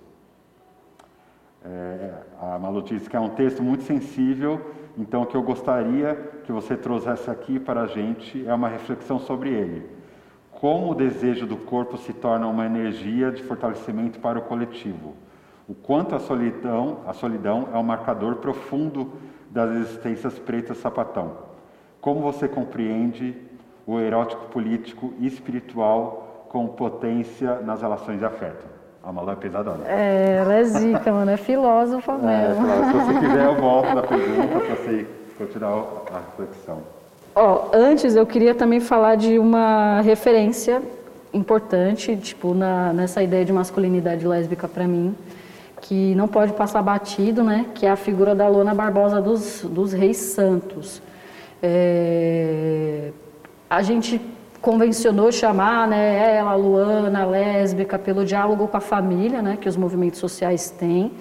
[1.63, 6.15] É, a Malu diz que é um texto muito sensível, então o que eu gostaria
[6.43, 9.95] que você trouxesse aqui para a gente é uma reflexão sobre ele
[10.55, 15.15] como o desejo do corpo se torna uma energia de fortalecimento para o coletivo.
[15.67, 19.13] O quanto a solidão, a solidão é um marcador profundo
[19.51, 21.37] das existências pretas sapatão.
[21.99, 23.35] Como você compreende
[23.87, 28.65] o erótico político e espiritual com potência nas relações de afeto?
[29.03, 29.87] A Malu é pesadona.
[29.87, 32.67] É, ela é zica, mano, é filósofa é, mesmo.
[32.67, 36.79] É, se você quiser, eu volto na pergunta para você continuar a reflexão.
[37.35, 40.81] Ó, antes eu queria também falar de uma referência
[41.31, 45.13] importante, tipo, na, nessa ideia de masculinidade lésbica para mim,
[45.81, 47.67] que não pode passar batido, né?
[47.75, 50.99] Que é a figura da Lona Barbosa dos, dos Reis Santos.
[51.61, 53.11] É,
[53.75, 54.21] a gente
[54.61, 60.19] convencionou chamar, né, ela, Luana, lésbica, pelo diálogo com a família, né, que os movimentos
[60.19, 61.11] sociais têm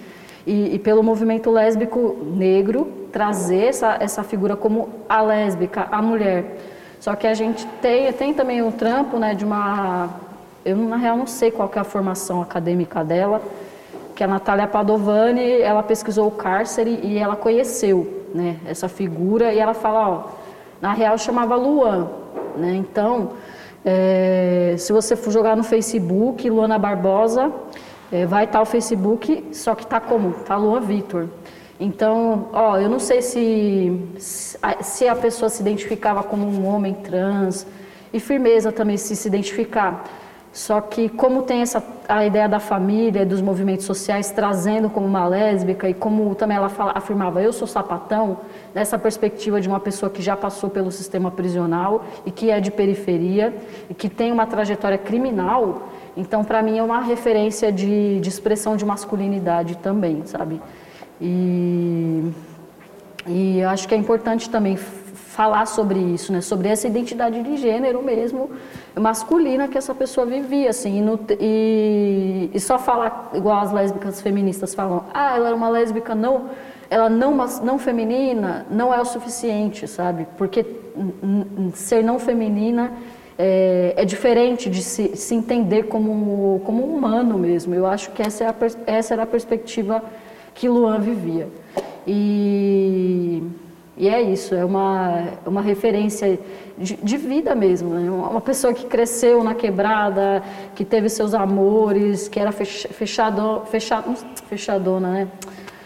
[0.47, 6.57] e, e, pelo movimento lésbico negro trazer essa, essa figura como a lésbica, a mulher.
[6.99, 10.09] Só que a gente tem, tem também o trampo né, de uma.
[10.63, 13.41] Eu, na real, não sei qual é a formação acadêmica dela,
[14.15, 19.59] que a Natália Padovani, ela pesquisou o cárcere e ela conheceu né, essa figura e
[19.59, 20.23] ela fala, ó,
[20.81, 22.07] na real chamava Luan,
[22.57, 22.75] né?
[22.75, 23.31] Então,
[23.83, 27.51] é, se você for jogar no Facebook, Luana Barbosa,
[28.11, 30.29] é, vai estar tá o Facebook, só que está como?
[30.29, 31.27] Está Luan Vitor.
[31.79, 33.99] Então, ó, eu não sei se,
[34.81, 37.67] se a pessoa se identificava como um homem trans,
[38.15, 40.05] e firmeza também se se identificar.
[40.55, 45.27] Só que como tem essa a ideia da família, dos movimentos sociais trazendo como uma
[45.27, 48.37] lésbica e como também ela fala, afirmava eu sou sapatão,
[48.73, 52.71] nessa perspectiva de uma pessoa que já passou pelo sistema prisional e que é de
[52.71, 53.53] periferia
[53.89, 58.77] e que tem uma trajetória criminal, então para mim é uma referência de, de expressão
[58.77, 60.61] de masculinidade também, sabe?
[61.19, 62.31] E,
[63.27, 64.77] e acho que é importante também
[65.35, 66.39] falar sobre isso, né?
[66.39, 68.49] Sobre essa identidade de gênero mesmo
[68.97, 74.21] masculina que essa pessoa vivia, assim, e, no, e, e, só falar igual as lésbicas
[74.21, 76.49] feministas falam, ah, ela era uma lésbica não,
[76.89, 80.25] ela não, não feminina não é o suficiente, sabe?
[80.37, 80.65] Porque
[81.73, 82.93] ser não feminina
[83.37, 87.75] é, é diferente de se, se, entender como, como humano mesmo.
[87.75, 88.55] Eu acho que essa, é a,
[88.87, 90.01] essa era a perspectiva
[90.53, 91.49] que Luan vivia.
[92.07, 93.43] E
[93.97, 96.37] e é isso, é uma, uma referência
[96.77, 97.91] de, de vida mesmo.
[97.91, 98.11] Né?
[98.11, 100.43] Uma pessoa que cresceu na quebrada,
[100.75, 104.15] que teve seus amores, que era fech, fechado, fechado,
[104.47, 105.27] fechadona, né?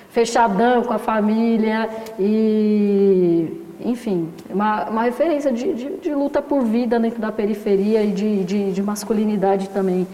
[0.09, 6.99] Fechadão com a família e, enfim, uma, uma referência de, de, de luta por vida
[6.99, 10.07] dentro da periferia e de, de, de masculinidade também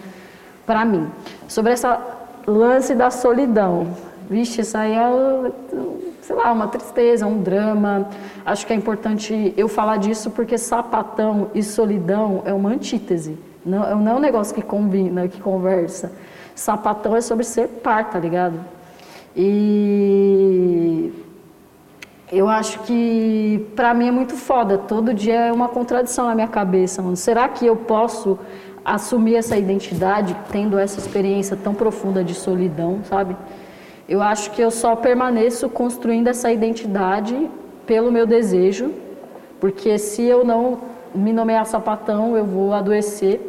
[0.66, 1.08] para mim.
[1.48, 1.98] Sobre essa
[2.46, 3.88] lance da solidão.
[4.30, 5.52] Vixe, isso aí é
[6.26, 8.10] sei lá, uma tristeza, um drama.
[8.44, 13.38] Acho que é importante eu falar disso porque sapatão e solidão é uma antítese.
[13.64, 16.12] Não, não é um negócio que combina, que conversa.
[16.56, 18.60] Sapatão é sobre ser par, tá ligado?
[19.36, 21.14] E
[22.32, 24.80] eu acho que para mim é muito foda.
[24.80, 27.04] Todo dia é uma contradição na minha cabeça.
[27.04, 27.16] Mano.
[27.16, 28.40] Será que eu posso
[28.84, 33.36] assumir essa identidade tendo essa experiência tão profunda de solidão, sabe?
[34.08, 37.50] Eu acho que eu só permaneço construindo essa identidade
[37.88, 38.91] pelo meu desejo,
[39.60, 40.80] porque se eu não
[41.13, 43.41] me nomear sapatão, eu vou adoecer.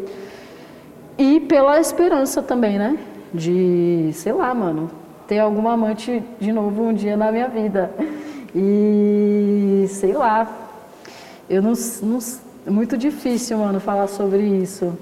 [1.19, 2.99] E pela esperança também, né?
[3.33, 4.91] De, sei lá, mano,
[5.27, 7.91] ter algum amante de novo um dia na minha vida.
[8.55, 10.51] E sei lá.
[11.49, 12.19] Eu não, não
[12.67, 14.97] muito difícil, mano, falar sobre isso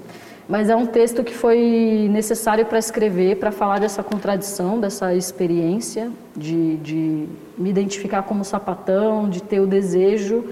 [0.47, 6.11] mas é um texto que foi necessário para escrever, para falar dessa contradição, dessa experiência
[6.35, 7.27] de, de
[7.57, 10.45] me identificar como sapatão, de ter o desejo,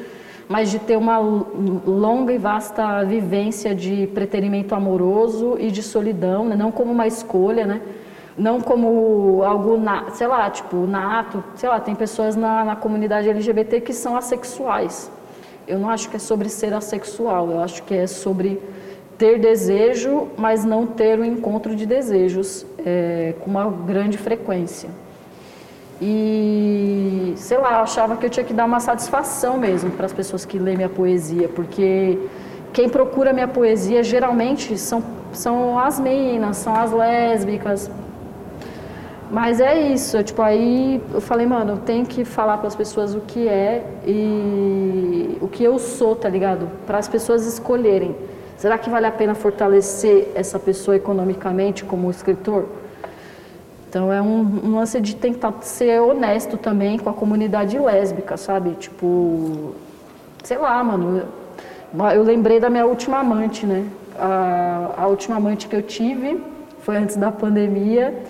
[0.49, 6.55] mas de ter uma longa e vasta vivência de preterimento amoroso e de solidão, né?
[6.55, 7.81] não como uma escolha, né?
[8.35, 13.29] não como algo, na, sei lá, tipo, nato, sei lá, tem pessoas na, na comunidade
[13.29, 15.11] LGBT que são assexuais.
[15.67, 18.59] Eu não acho que é sobre ser assexual, eu acho que é sobre
[19.23, 24.89] ter desejo, mas não ter o encontro de desejos é, com uma grande frequência.
[26.01, 30.11] E, sei lá, eu achava que eu tinha que dar uma satisfação mesmo para as
[30.11, 32.19] pessoas que lêem minha poesia, porque
[32.73, 37.89] quem procura minha poesia geralmente são, são as meninas, são as lésbicas.
[39.31, 43.15] Mas é isso, tipo, aí eu falei, mano, eu tenho que falar para as pessoas
[43.15, 46.67] o que é e o que eu sou, tá ligado?
[46.85, 48.13] Para as pessoas escolherem.
[48.57, 52.65] Será que vale a pena fortalecer essa pessoa economicamente como escritor?
[53.89, 58.71] Então é um, um lance de tentar ser honesto também com a comunidade lésbica, sabe?
[58.71, 59.75] Tipo,
[60.43, 61.23] sei lá, mano.
[62.15, 63.85] Eu, lembrei da minha última amante, né?
[64.17, 66.43] A, a última amante que eu tive
[66.79, 68.23] foi antes da pandemia.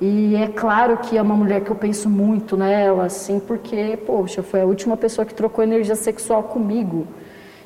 [0.00, 4.42] E é claro que é uma mulher que eu penso muito nela, assim, porque, poxa,
[4.42, 7.06] foi a última pessoa que trocou energia sexual comigo.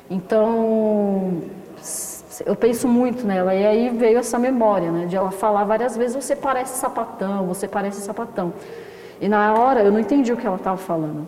[0.09, 1.41] Então,
[2.45, 3.53] eu penso muito nela.
[3.53, 5.05] E aí veio essa memória, né?
[5.05, 8.53] De ela falar várias vezes: você parece sapatão, você parece sapatão.
[9.21, 11.27] E na hora eu não entendi o que ela estava falando.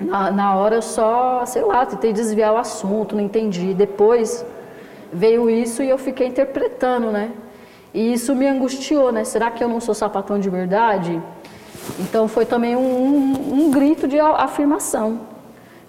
[0.00, 3.74] Na, na hora eu só, sei lá, tentei desviar o assunto, não entendi.
[3.74, 4.44] Depois
[5.12, 7.30] veio isso e eu fiquei interpretando, né?
[7.92, 9.24] E isso me angustiou, né?
[9.24, 11.20] Será que eu não sou sapatão de verdade?
[12.00, 15.33] Então foi também um, um, um grito de afirmação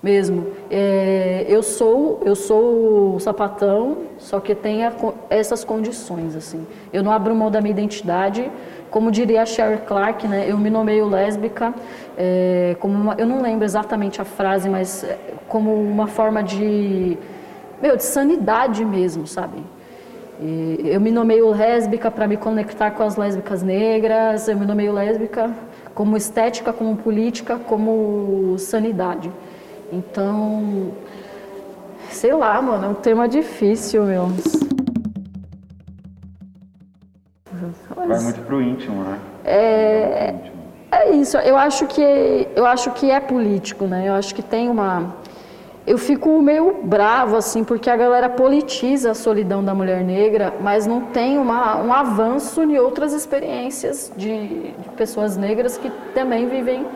[0.06, 0.46] mesmo.
[0.70, 6.62] É, eu sou eu sou sapatão, só que a, essas condições assim.
[6.94, 8.52] Eu não abro mão da minha identidade,
[8.92, 10.46] como diria a Sherry Clark, né?
[10.48, 11.74] Eu me nomeio lésbica,
[12.16, 17.18] é, como uma, eu não lembro exatamente a frase, mas é, como uma forma de
[17.82, 19.58] meu de sanidade mesmo, sabe?
[20.40, 24.48] E eu me nomeio lésbica para me conectar com as lésbicas negras.
[24.48, 25.50] Eu me nomeio lésbica
[25.94, 29.32] como estética, como política, como sanidade.
[29.96, 30.92] Então,
[32.10, 34.30] sei lá, mano, é um tema difícil, meu.
[37.96, 39.20] Vai muito pro íntimo, né?
[39.44, 40.52] É, é
[40.96, 41.38] é isso.
[41.38, 44.08] Eu acho que eu acho que é político, né?
[44.08, 45.16] Eu acho que tem uma
[45.86, 50.88] eu fico meio bravo assim, porque a galera politiza a solidão da mulher negra, mas
[50.88, 56.88] não tem uma, um avanço em outras experiências de, de pessoas negras que também vivem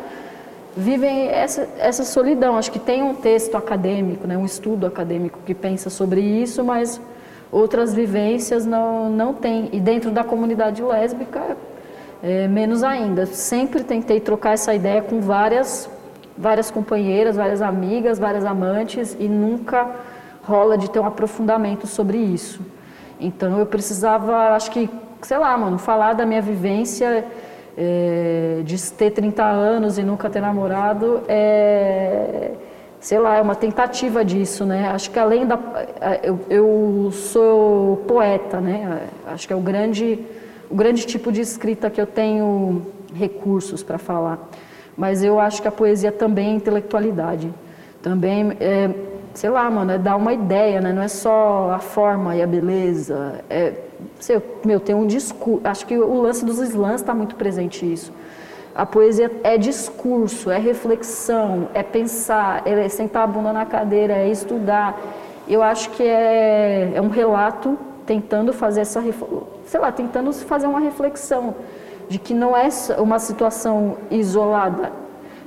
[0.75, 2.57] vivem essa, essa solidão.
[2.57, 6.99] Acho que tem um texto acadêmico, né, um estudo acadêmico que pensa sobre isso, mas
[7.51, 9.69] outras vivências não, não tem.
[9.71, 11.57] E dentro da comunidade lésbica,
[12.21, 13.25] é, menos ainda.
[13.25, 15.89] Sempre tentei trocar essa ideia com várias,
[16.37, 19.89] várias companheiras, várias amigas, várias amantes e nunca
[20.43, 22.61] rola de ter um aprofundamento sobre isso.
[23.19, 24.89] Então eu precisava, acho que,
[25.21, 27.25] sei lá, mano, falar da minha vivência
[27.81, 32.51] é, de ter 30 anos e nunca ter namorado é,
[32.99, 34.89] sei lá, é uma tentativa disso, né?
[34.89, 35.57] Acho que além da.
[36.21, 39.07] Eu, eu sou poeta, né?
[39.25, 40.19] Acho que é o grande,
[40.69, 42.81] o grande tipo de escrita que eu tenho
[43.15, 44.49] recursos para falar.
[44.97, 47.49] Mas eu acho que a poesia também é intelectualidade.
[48.01, 48.89] Também é,
[49.33, 50.91] sei lá, mano, é dar uma ideia, né?
[50.91, 53.39] Não é só a forma e a beleza.
[53.49, 53.73] É,
[54.65, 55.61] meu, tem um discurso.
[55.63, 58.11] Acho que o lance dos slams está muito presente isso.
[58.75, 64.29] A poesia é discurso, é reflexão, é pensar, é sentar a bunda na cadeira, é
[64.29, 64.99] estudar.
[65.47, 69.03] Eu acho que é, é um relato tentando fazer essa,
[69.65, 71.55] sei lá, tentando fazer uma reflexão
[72.07, 74.91] de que não é uma situação isolada,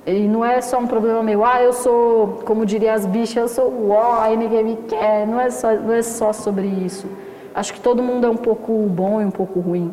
[0.04, 3.48] e não é só um problema meu, ah, eu sou, como diria as bichas, eu
[3.48, 5.26] sou o ó, ninguém me quer.
[5.26, 7.06] Não é, só, não é só sobre isso.
[7.54, 9.92] Acho que todo mundo é um pouco bom e um pouco ruim.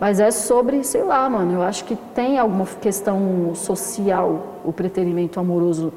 [0.00, 5.38] Mas é sobre, sei lá, mano, eu acho que tem alguma questão social o preterimento
[5.38, 5.92] amoroso.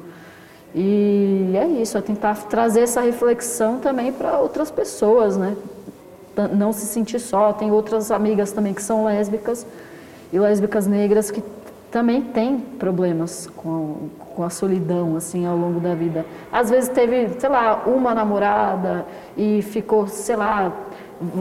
[0.74, 5.56] E é isso, é tentar trazer essa reflexão também para outras pessoas, né?
[6.56, 7.52] Não se sentir só.
[7.52, 9.66] Tem outras amigas também que são lésbicas
[10.32, 11.42] e lésbicas negras que
[11.90, 16.24] também tem problemas com, com a solidão, assim, ao longo da vida.
[16.52, 20.70] Às vezes teve, sei lá, uma namorada e ficou, sei lá,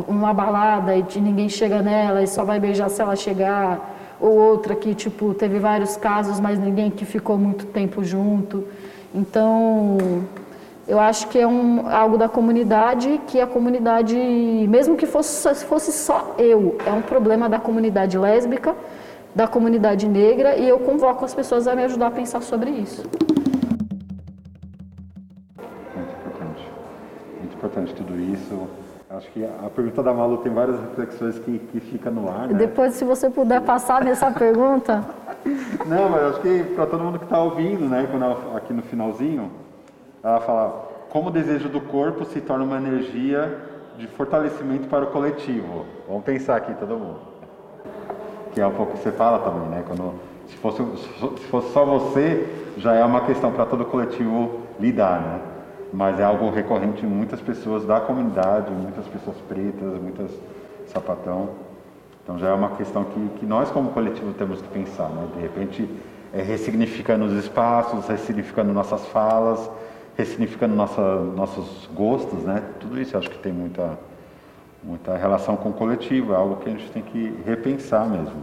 [0.08, 3.96] uma balada e ninguém chega nela e só vai beijar se ela chegar.
[4.20, 8.68] Ou outra que, tipo, teve vários casos, mas ninguém que ficou muito tempo junto.
[9.14, 9.98] Então,
[10.88, 15.92] eu acho que é um, algo da comunidade que a comunidade, mesmo que fosse, fosse
[15.92, 18.74] só eu, é um problema da comunidade lésbica,
[19.36, 23.04] da comunidade negra e eu convoco as pessoas a me ajudar a pensar sobre isso.
[25.96, 26.72] Muito importante.
[27.40, 28.68] Muito importante tudo isso.
[29.10, 32.48] Acho que a pergunta da Malu tem várias reflexões que, que fica no ar.
[32.50, 32.54] Né?
[32.56, 35.04] Depois, se você puder passar nessa pergunta.
[35.88, 38.82] Não, mas acho que para todo mundo que está ouvindo, né, quando ela, aqui no
[38.82, 39.50] finalzinho,
[40.22, 43.58] ela fala como o desejo do corpo se torna uma energia
[43.98, 45.86] de fortalecimento para o coletivo.
[46.06, 47.38] Vamos pensar aqui, todo mundo
[48.58, 49.84] que é um pouco que você fala também, né?
[49.86, 50.16] Quando,
[50.48, 55.22] se, fosse, se fosse só você, já é uma questão para todo o coletivo lidar,
[55.22, 55.40] né?
[55.94, 60.32] Mas é algo recorrente em muitas pessoas da comunidade, muitas pessoas pretas, muitas
[60.88, 61.50] sapatão.
[62.24, 65.28] Então já é uma questão que, que nós como coletivo temos que pensar, né?
[65.36, 65.90] De repente,
[66.34, 69.70] é, ressignificando os espaços, ressignificando nossas falas,
[70.18, 71.02] ressignificando nossa,
[71.36, 72.64] nossos gostos, né?
[72.80, 73.98] Tudo isso acho que tem muita
[74.84, 78.42] muita relação com o coletivo, é algo que a gente tem que repensar mesmo.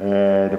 [0.00, 0.50] É,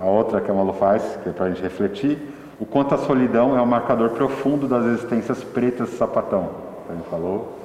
[0.00, 2.18] a, outra que a Malu faz, que é para a gente refletir,
[2.60, 6.50] o quanto a solidão é um marcador profundo das existências pretas sapatão,
[6.92, 7.56] gente falou,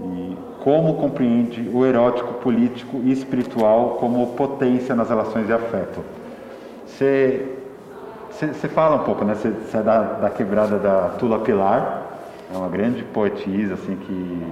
[0.00, 6.00] e como compreende o erótico político e espiritual como potência nas relações de afeto.
[6.86, 7.56] Você,
[8.30, 9.34] você, fala um pouco, né?
[9.34, 12.02] Você, você é da, da quebrada da Tula Pilar,
[12.52, 14.42] é uma grande poetisa, assim, que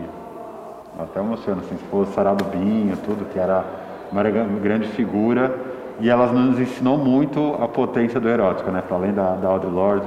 [0.99, 3.65] até emociona, assim, esposa Sarado Binho, tudo, que era
[4.11, 5.55] uma grande figura,
[6.01, 9.71] e ela nos ensinou muito a potência do erótico, né, para além da, da Audre
[9.71, 10.07] Lorde,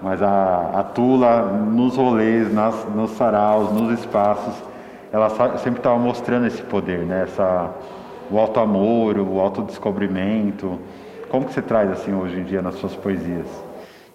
[0.00, 4.54] mas a, a Tula, nos rolês, nas, nos saraus, nos espaços,
[5.12, 7.70] ela sempre estava mostrando esse poder, né, essa,
[8.30, 10.78] o auto-amor, o autodescobrimento.
[11.30, 13.46] Como que você traz, assim, hoje em dia nas suas poesias?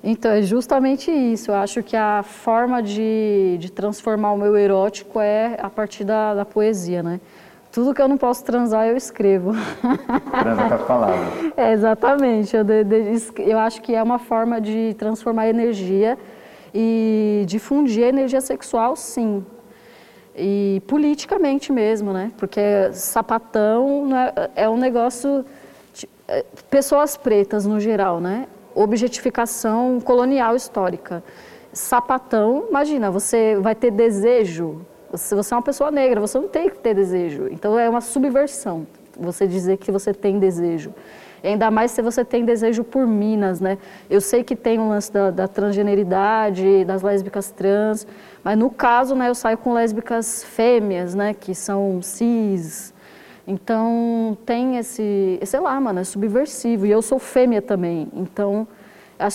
[0.03, 1.51] Então, é justamente isso.
[1.51, 6.33] Eu acho que a forma de, de transformar o meu erótico é a partir da,
[6.33, 7.21] da poesia, né?
[7.73, 9.51] Tudo que eu não posso transar, eu escrevo.
[10.31, 11.33] Transa com as palavras.
[11.57, 12.55] É, exatamente.
[12.55, 12.99] Eu, de, de,
[13.39, 16.17] eu acho que é uma forma de transformar energia
[16.73, 19.43] e difundir a energia sexual, sim.
[20.35, 22.31] E politicamente mesmo, né?
[22.37, 22.61] Porque
[22.93, 25.43] sapatão é, é um negócio...
[26.27, 28.47] É, pessoas pretas, no geral, né?
[28.75, 31.23] objetificação colonial histórica.
[31.71, 34.85] Sapatão, imagina, você vai ter desejo.
[35.15, 37.47] Se você é uma pessoa negra, você não tem que ter desejo.
[37.51, 38.85] Então é uma subversão
[39.17, 40.93] você dizer que você tem desejo.
[41.43, 43.77] ainda mais se você tem desejo por minas, né?
[44.09, 48.07] Eu sei que tem o um lance da, da transgeneridade, das lésbicas trans,
[48.43, 52.93] mas no caso, né, eu saio com lésbicas fêmeas, né, que são cis.
[53.45, 56.85] Então tem esse, sei lá, mano, é subversivo.
[56.85, 58.65] E eu sou fêmea também, então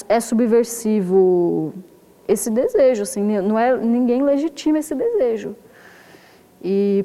[0.09, 1.75] é subversivo
[2.27, 5.55] esse desejo, assim, não é ninguém legitima esse desejo.
[6.63, 7.05] E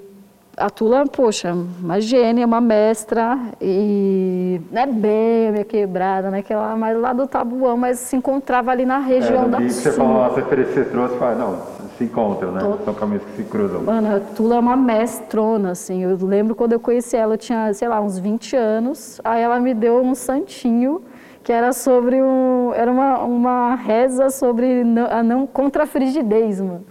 [0.56, 6.42] a Tula, poxa, uma gênia, uma mestra, e não é bem minha quebrada, né?
[6.42, 9.70] Que ela mais lá do Tabuão, mas se encontrava ali na região é, da Sul.
[9.70, 11.60] você falou, que você trouxe, fala, não,
[11.98, 12.60] se encontram, né?
[12.60, 12.78] Tô...
[12.86, 13.82] São caminhos que se cruzam.
[13.82, 16.04] Mano, a Tula é uma mestrona, assim.
[16.04, 19.20] Eu lembro quando eu conheci ela, eu tinha, sei lá, uns 20 anos.
[19.24, 21.02] Aí ela me deu um santinho
[21.44, 26.62] que era sobre um, era uma, uma reza sobre não, a não contra a frigidez,
[26.62, 26.86] mano.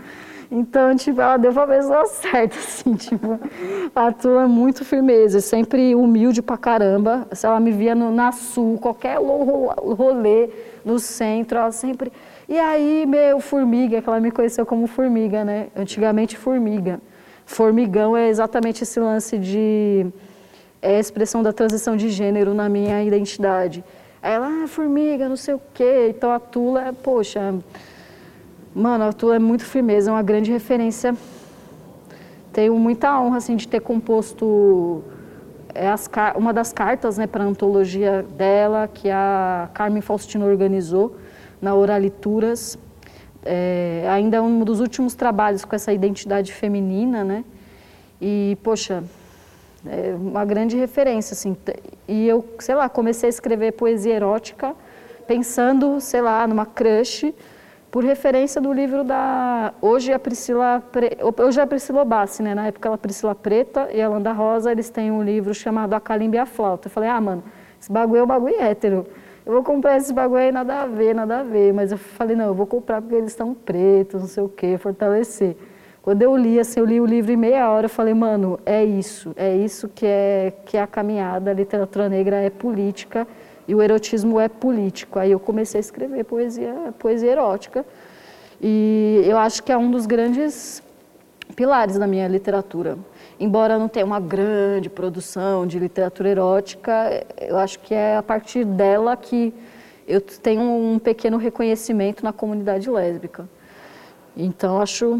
[0.54, 3.40] Então, tipo, ela deu pra pessoa certa, assim, tipo,
[3.96, 7.26] a tua é muito firmeza, sempre humilde pra caramba.
[7.32, 10.50] Se ela me via no, na sul, qualquer rolê
[10.84, 12.12] no centro, ela sempre.
[12.46, 15.68] E aí, meu, formiga, que ela me conheceu como formiga, né?
[15.74, 17.00] Antigamente, formiga.
[17.46, 20.06] Formigão é exatamente esse lance de.
[20.82, 23.82] É a expressão da transição de gênero na minha identidade.
[24.22, 26.08] Aí ela, ah, formiga, não sei o quê.
[26.10, 27.54] Então a Tula, é, poxa
[28.74, 31.14] Mano, a tua é muito firmeza, é uma grande referência.
[32.52, 35.02] Tenho muita honra assim de ter composto
[35.74, 41.16] é as, uma das cartas né, para a antologia dela, que a Carmen Faustino organizou
[41.60, 42.78] na Oralituras.
[43.44, 47.44] É, ainda é um dos últimos trabalhos com essa identidade feminina, né?
[48.20, 49.02] E, poxa,
[49.84, 51.56] é uma grande referência, assim.
[52.06, 54.74] E eu, sei lá, comecei a escrever poesia erótica
[55.26, 57.34] pensando, sei lá, numa crush
[57.92, 60.82] por referência do livro da hoje a Priscila
[61.44, 62.54] hoje a Priscila Obassi, né?
[62.54, 66.00] Na época ela Priscila Preta e a Landa Rosa, eles têm um livro chamado A
[66.00, 66.86] Calimba e a Flauta.
[66.88, 67.44] Eu falei: "Ah, mano,
[67.78, 69.06] esse bagulho é um bagulho hétero.
[69.44, 71.74] Eu vou comprar esse bagulho aí nada a ver, nada a ver".
[71.74, 74.78] Mas eu falei: "Não, eu vou comprar porque eles estão pretos, não sei o quê,
[74.78, 75.54] fortalecer".
[76.00, 78.84] Quando eu li, assim, eu li o livro em meia hora, eu falei, mano, é
[78.84, 83.24] isso, é isso que é, que é a caminhada, a literatura negra é política,
[83.72, 85.18] e o erotismo é político.
[85.18, 87.86] Aí eu comecei a escrever poesia, poesia erótica
[88.60, 90.82] e eu acho que é um dos grandes
[91.56, 92.98] pilares da minha literatura.
[93.40, 98.62] Embora não tenha uma grande produção de literatura erótica, eu acho que é a partir
[98.66, 99.54] dela que
[100.06, 103.48] eu tenho um pequeno reconhecimento na comunidade lésbica.
[104.36, 105.18] Então acho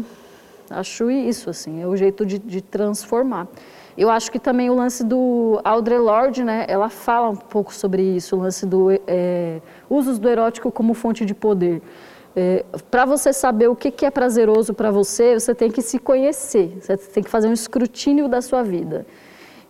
[0.69, 3.47] acho isso assim, é o jeito de, de transformar.
[3.97, 8.01] Eu acho que também o lance do Audre Lorde, né, ela fala um pouco sobre
[8.01, 11.81] isso, o lance do é, usos do erótico como fonte de poder.
[12.35, 15.99] É, para você saber o que, que é prazeroso para você, você tem que se
[15.99, 19.05] conhecer, você tem que fazer um escrutínio da sua vida.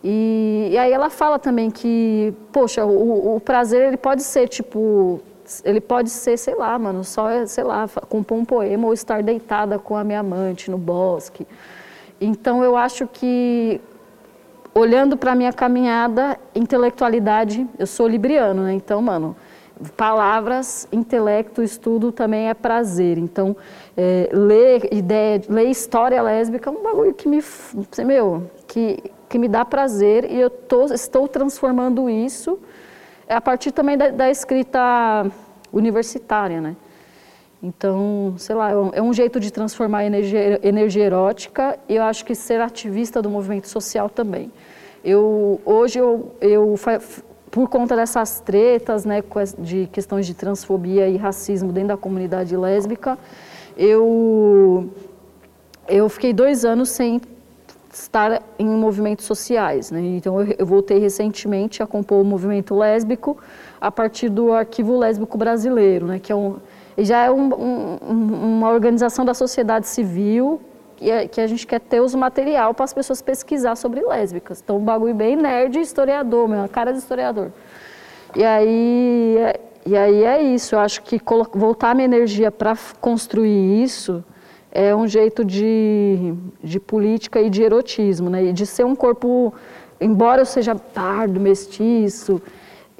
[0.02, 5.20] E, e aí ela fala também que, poxa, o, o, prazer ele pode ser tipo,
[5.62, 9.78] ele pode ser, sei lá, mano, só, sei lá, compor um poema ou estar deitada
[9.78, 11.46] com a minha amante no bosque.
[12.20, 13.80] Então eu acho que
[14.74, 18.72] olhando para minha caminhada, intelectualidade, eu sou libriano, né?
[18.74, 19.36] Então, mano,
[19.96, 23.16] palavras, intelecto, estudo também é prazer.
[23.16, 23.56] Então,
[23.96, 27.42] é, ler ideia, ler história lésbica é um bagulho que me,
[28.04, 32.58] meu, que, que me dá prazer e eu tô, estou transformando isso
[33.28, 35.26] a partir também da, da escrita
[35.72, 36.76] universitária, né?
[37.66, 42.22] Então, sei lá, é um é jeito de transformar energia, energia erótica e eu acho
[42.22, 44.52] que ser ativista do movimento social também.
[45.02, 46.74] Eu, hoje, eu, eu,
[47.50, 49.22] por conta dessas tretas né,
[49.58, 53.18] de questões de transfobia e racismo dentro da comunidade lésbica,
[53.78, 54.90] eu,
[55.88, 57.18] eu fiquei dois anos sem
[57.90, 59.90] estar em movimentos sociais.
[59.90, 60.00] Né?
[60.18, 63.38] Então, eu, eu voltei recentemente a compor o movimento lésbico
[63.80, 66.56] a partir do Arquivo Lésbico Brasileiro, né, que é um
[66.96, 70.60] e já é um, um, uma organização da sociedade civil
[70.96, 74.60] que, é, que a gente quer ter os material para as pessoas pesquisar sobre lésbicas.
[74.62, 77.50] Então, um bagulho bem nerd historiador, meu, a cara de historiador.
[78.36, 81.20] E aí, é, e aí é isso, eu acho que
[81.52, 84.24] voltar minha energia para construir isso
[84.74, 88.46] é um jeito de, de política e de erotismo, né?
[88.46, 89.54] E de ser um corpo,
[90.00, 92.42] embora eu seja pardo, mestiço,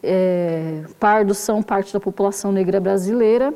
[0.01, 3.53] é, pardos são parte da população negra brasileira,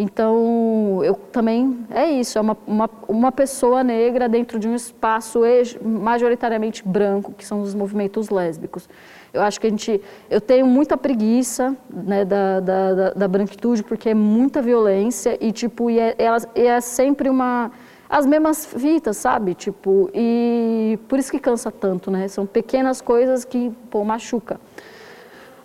[0.00, 5.40] então, eu também, é isso, é uma, uma, uma, pessoa negra dentro de um espaço
[5.82, 8.88] majoritariamente branco, que são os movimentos lésbicos.
[9.32, 13.82] Eu acho que a gente, eu tenho muita preguiça né, da, da, da, da branquitude,
[13.82, 16.16] porque é muita violência e, tipo, e é,
[16.54, 17.70] é sempre uma,
[18.08, 19.54] as mesmas fitas, sabe?
[19.54, 22.26] Tipo, e por isso que cansa tanto, né?
[22.26, 24.58] São pequenas coisas que, pô, machuca.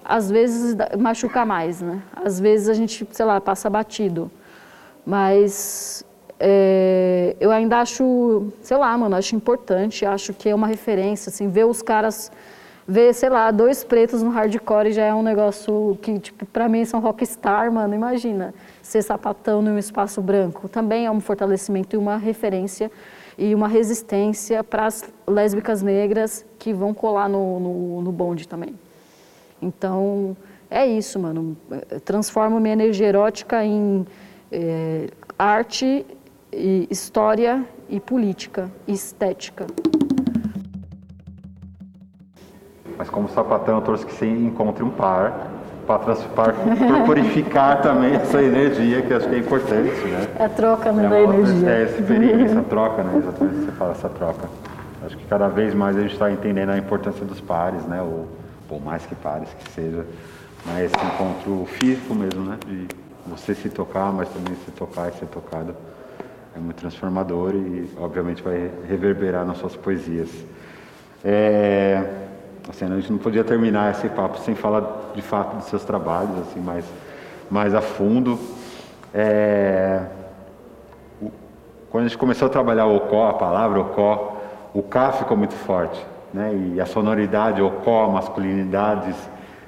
[0.05, 2.01] Às vezes machuca mais, né?
[2.15, 4.29] Às vezes a gente, sei lá, passa batido.
[5.03, 6.05] Mas
[6.39, 11.49] é, eu ainda acho, sei lá, mano, acho importante, acho que é uma referência, assim,
[11.49, 12.31] ver os caras,
[12.87, 16.85] ver, sei lá, dois pretos no hardcore já é um negócio que, tipo, pra mim
[16.85, 18.53] são rockstar, mano, imagina,
[18.83, 20.69] ser sapatão num espaço branco.
[20.69, 22.91] Também é um fortalecimento e uma referência
[23.37, 28.75] e uma resistência para as lésbicas negras que vão colar no, no, no bonde também.
[29.65, 30.37] Então,
[30.69, 31.57] é isso, mano.
[32.03, 34.05] Transformo minha energia erótica em
[34.51, 35.07] é,
[35.37, 36.05] arte,
[36.55, 39.67] e história e política e estética.
[42.97, 45.51] Mas como sapatão, eu torço que você encontre um par
[45.85, 50.27] para purificar também essa energia, que acho que é importante, né?
[50.39, 51.69] É a troca né, é da energia.
[51.69, 53.17] É essa experiência, a troca, né?
[53.17, 54.47] Exatamente, você fala essa troca.
[55.05, 58.01] Acho que cada vez mais a gente está entendendo a importância dos pares, né?
[58.01, 58.27] Ou,
[58.69, 60.05] ou mais que pares que seja,
[60.65, 62.57] mas esse encontro físico mesmo, né?
[62.65, 62.87] De
[63.27, 65.75] você se tocar, mas também se tocar e ser tocado.
[66.55, 70.29] É muito transformador e, obviamente, vai reverberar nas suas poesias.
[71.23, 72.03] É,
[72.69, 76.37] assim, a gente não podia terminar esse papo sem falar, de fato, dos seus trabalhos,
[76.39, 76.85] assim, mais,
[77.49, 78.39] mais a fundo.
[79.13, 80.05] É,
[81.89, 84.37] quando a gente começou a trabalhar o Ocó, a palavra Ocó,
[84.73, 86.05] o K ficou muito forte,
[86.35, 86.73] né?
[86.75, 89.15] E a sonoridade Ocó, masculinidades,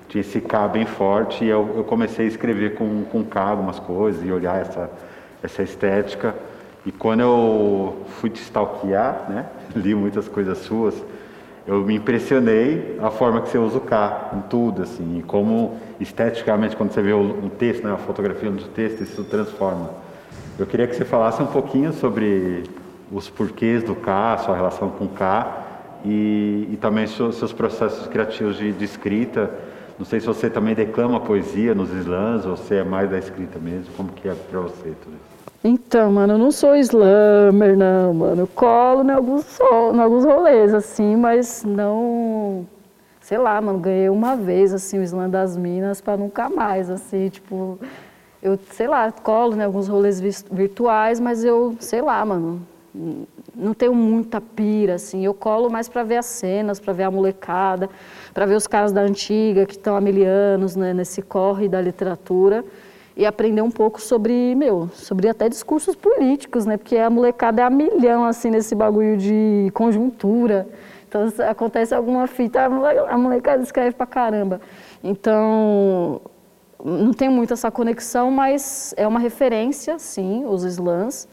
[0.10, 3.80] tinha esse K bem forte e eu, eu comecei a escrever com, com K algumas
[3.80, 4.90] coisas e olhar essa,
[5.42, 6.36] essa estética.
[6.86, 9.46] E quando eu fui te stalkear, né,
[9.76, 10.94] li muitas coisas suas,
[11.66, 15.78] eu me impressionei a forma que você usa o K em tudo, assim, e como
[16.00, 19.90] esteticamente, quando você vê um texto, né, a fotografia do texto, isso transforma.
[20.58, 22.64] Eu queria que você falasse um pouquinho sobre
[23.12, 25.67] os porquês do K, sua relação com o K,
[26.06, 29.50] e, e também seus, seus processos criativos de, de, escrita.
[29.98, 33.58] Não sei se você também declama poesia nos slams, ou se é mais da escrita
[33.58, 35.38] mesmo, como que é para você tudo isso?
[35.64, 38.44] Então, mano, eu não sou slammer, não, mano.
[38.44, 42.66] Eu colo em alguns, em alguns rolês, assim, mas não.
[43.20, 47.30] Sei lá, mano, ganhei uma vez, assim, o slam das minas para nunca mais, assim,
[47.30, 47.80] tipo.
[48.42, 52.62] Eu, sei lá, colo em alguns rolês virtuais, mas eu, sei lá, mano,
[53.58, 55.26] não tenho muita pira, assim.
[55.26, 57.90] Eu colo mais para ver as cenas, para ver a molecada,
[58.34, 61.82] para ver os caras da antiga que estão há mil anos né, nesse corre da
[61.82, 62.64] literatura
[63.16, 66.78] e aprender um pouco sobre, meu, sobre até discursos políticos, né?
[66.78, 70.68] Porque a molecada é a milhão, assim, nesse bagulho de conjuntura.
[71.10, 74.62] Então, acontece alguma fita, a molecada escreve pra caramba.
[75.04, 76.22] Então,
[76.84, 81.28] não tem muito essa conexão, mas é uma referência, sim, os slams.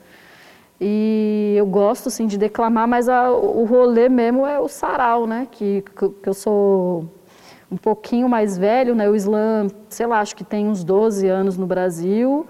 [0.80, 5.46] E eu gosto, assim, de declamar, mas a, o rolê mesmo é o sarau, né?
[5.50, 5.82] Que,
[6.22, 7.08] que eu sou
[7.70, 9.08] um pouquinho mais velho, né?
[9.08, 12.46] O slam, sei lá, acho que tem uns 12 anos no Brasil.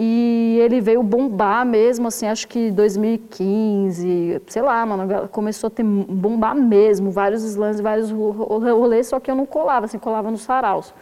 [0.00, 5.82] E ele veio bombar mesmo, assim, acho que 2015, sei lá, mano, começou a ter
[5.82, 10.94] bombar mesmo, vários slams, vários rolês, só que eu não colava, assim, colava nos saraus.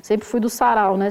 [0.00, 1.08] Sempre fui do sarau, né?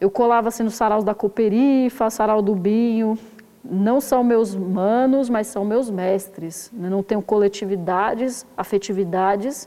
[0.00, 3.16] Eu colava, assim, nos saraus da Cooperifa, sarau do Binho.
[3.64, 6.70] Não são meus manos, mas são meus mestres.
[6.72, 6.90] Né?
[6.90, 9.66] Não tenho coletividades, afetividades,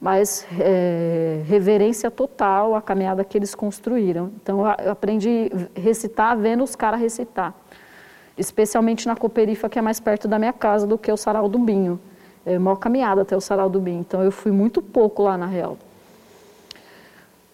[0.00, 4.30] mas é, reverência total à caminhada que eles construíram.
[4.42, 7.52] Então eu aprendi a recitar vendo os caras recitar,
[8.36, 11.58] especialmente na Cooperifa, que é mais perto da minha casa do que o Sarau do
[11.58, 12.00] Binho.
[12.46, 15.46] É uma caminhada até o Sarau do Binho, então eu fui muito pouco lá na
[15.46, 15.76] real.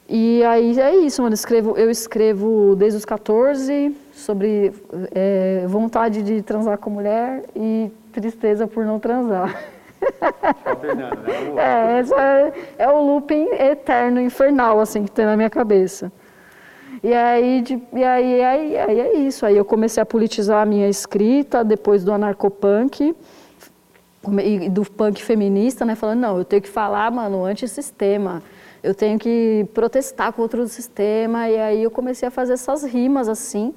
[0.08, 1.32] E aí é isso, mano.
[1.32, 4.72] Eu escrevo, eu escrevo desde os 14 sobre
[5.12, 9.48] é, vontade de transar com mulher e tristeza por não transar.
[9.48, 9.64] Né?
[11.56, 16.12] É, esse é, é o looping eterno, infernal, assim, que tem na minha cabeça.
[17.02, 19.46] E aí, de, e aí, aí, aí é isso.
[19.46, 23.14] Aí eu comecei a politizar a minha escrita depois do anarcopunk
[24.42, 25.94] e do punk feminista, né?
[25.94, 28.42] Falando, não, eu tenho que falar, mano, antissistema.
[28.82, 31.48] Eu tenho que protestar contra o sistema.
[31.48, 33.74] E aí eu comecei a fazer essas rimas, assim,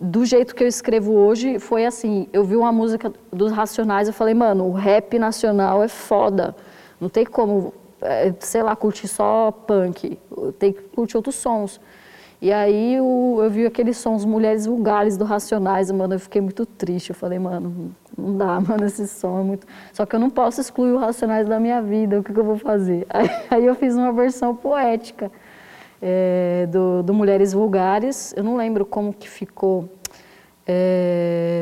[0.00, 4.14] do jeito que eu escrevo hoje, foi assim, eu vi uma música dos Racionais, eu
[4.14, 6.56] falei, mano, o rap nacional é foda.
[6.98, 10.18] Não tem como, é, sei lá, curtir só punk,
[10.58, 11.78] tem que curtir outros sons.
[12.40, 16.64] E aí eu, eu vi aqueles sons Mulheres Vulgares do Racionais, mano, eu fiquei muito
[16.64, 17.10] triste.
[17.10, 19.66] Eu falei, mano, não dá, mano, esse som é muito...
[19.92, 22.44] Só que eu não posso excluir o Racionais da minha vida, o que, que eu
[22.44, 23.06] vou fazer?
[23.12, 25.30] Aí, aí eu fiz uma versão poética
[26.00, 28.32] é, do, do, Mulheres Vulgares.
[28.36, 29.88] Eu não lembro como que ficou.
[30.66, 31.60] É...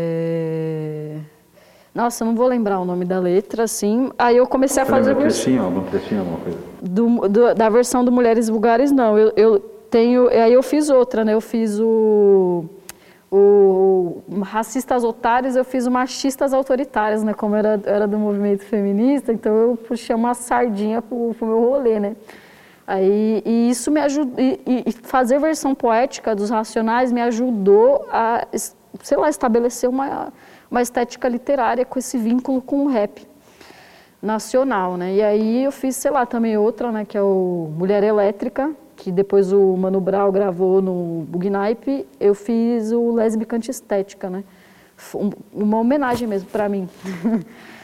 [1.95, 4.11] Nossa, não vou lembrar o nome da letra, assim.
[4.19, 5.11] Aí eu comecei a fazer.
[5.11, 6.59] lembra trechinho, algum trechinho, alguma coisa?
[6.81, 9.19] Do, do, da versão do Mulheres Vulgares, não.
[9.19, 9.59] Eu, eu
[9.91, 10.29] tenho.
[10.29, 11.35] Aí eu fiz outra, né?
[11.35, 12.65] Eu fiz o.
[13.31, 17.35] O racistas otários, eu fiz o machistas autoritários, né?
[17.35, 22.01] Como era, era do movimento feminista, então eu puxei uma sardinha pro, pro meu rolê,
[22.01, 22.17] né?
[22.91, 28.49] Aí, e isso me ajudou, e, e fazer versão poética dos Racionais me ajudou a,
[29.03, 30.33] sei lá, estabelecer uma,
[30.71, 33.29] uma estética literária com esse vínculo com o rap
[34.23, 35.17] nacional, né?
[35.17, 39.13] E aí eu fiz, sei lá, também outra, né, que é o Mulher Elétrica, que
[39.13, 44.45] depois o Mano Brown gravou no Bugnipe, eu fiz o Lésbica Antiestética, né?
[45.53, 46.89] Uma homenagem mesmo para mim.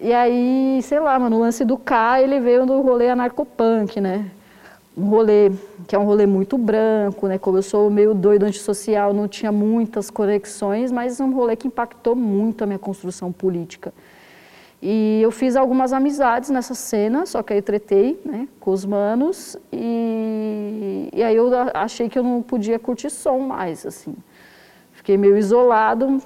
[0.00, 4.30] e aí, sei lá, mano, o lance do K, ele veio do rolê anarcopunk, né?
[4.96, 5.50] Um rolê
[5.86, 7.38] que é um rolê muito branco, né?
[7.38, 12.14] Como eu sou meio doido antissocial, não tinha muitas conexões, mas um rolê que impactou
[12.14, 13.92] muito a minha construção política.
[14.82, 18.84] E eu fiz algumas amizades nessa cena, só que aí eu tretei né, com os
[18.84, 24.14] manos e, e aí eu achei que eu não podia curtir som mais, assim.
[24.92, 26.22] Fiquei meio isolado.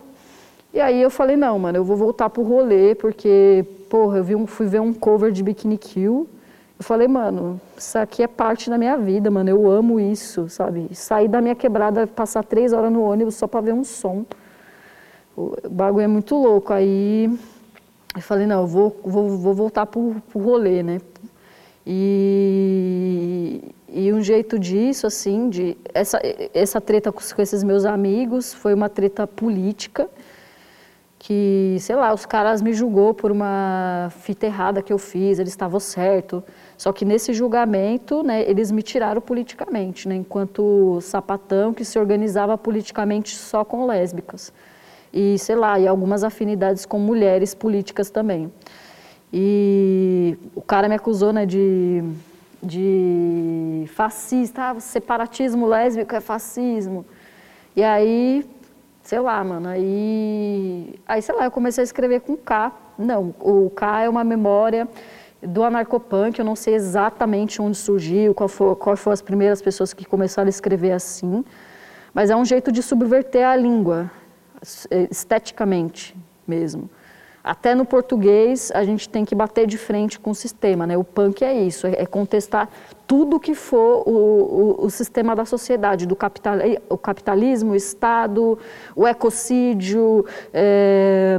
[0.79, 4.37] E aí eu falei, não, mano, eu vou voltar pro rolê, porque, porra, eu vi
[4.37, 6.29] um, fui ver um cover de Bikini Kill.
[6.79, 10.89] Eu falei, mano, isso aqui é parte da minha vida, mano, eu amo isso, sabe?
[10.95, 14.24] Sair da minha quebrada, passar três horas no ônibus só para ver um som.
[15.37, 16.72] O bagulho é muito louco.
[16.72, 17.29] Aí
[18.14, 21.01] eu falei, não, eu vou, vou, vou voltar para o rolê, né?
[21.85, 26.20] E, e um jeito disso, assim, de essa,
[26.55, 30.09] essa treta com, com esses meus amigos foi uma treta política,
[31.19, 35.53] que, sei lá, os caras me julgou por uma fita errada que eu fiz, eles
[35.53, 36.45] estavam certo.
[36.77, 42.57] Só que nesse julgamento, né, eles me tiraram politicamente, né, enquanto sapatão que se organizava
[42.57, 44.53] politicamente só com lésbicas
[45.12, 48.53] e, sei lá, e algumas afinidades com mulheres políticas também.
[49.33, 52.03] E o cara me acusou, né, de,
[52.62, 57.05] de fascista, ah, separatismo lésbico é fascismo.
[57.75, 58.45] E aí,
[59.09, 62.70] sei lá, mano, aí, aí, sei lá, eu comecei a escrever com K.
[62.98, 64.86] Não, o K é uma memória
[65.42, 69.94] do anarcopunk, eu não sei exatamente onde surgiu, qual foi, qual foram as primeiras pessoas
[69.94, 71.42] que começaram a escrever assim,
[72.12, 74.11] mas é um jeito de subverter a língua,
[75.11, 76.14] esteticamente
[76.46, 76.90] mesmo.
[77.49, 80.99] Até no português a gente tem que bater de frente com o sistema, né?
[80.99, 82.68] O punk é isso, é contestar
[83.07, 86.57] tudo que for o, o, o sistema da sociedade, do capital,
[86.90, 88.59] o capitalismo, o Estado,
[88.94, 91.38] o ecocídio, é,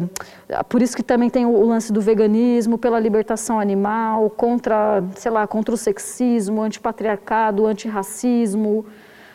[0.67, 5.31] por isso que também tem o, o lance do veganismo, pela libertação animal, contra, sei
[5.31, 8.83] lá, contra o sexismo, antipatriarcado, antirracismo.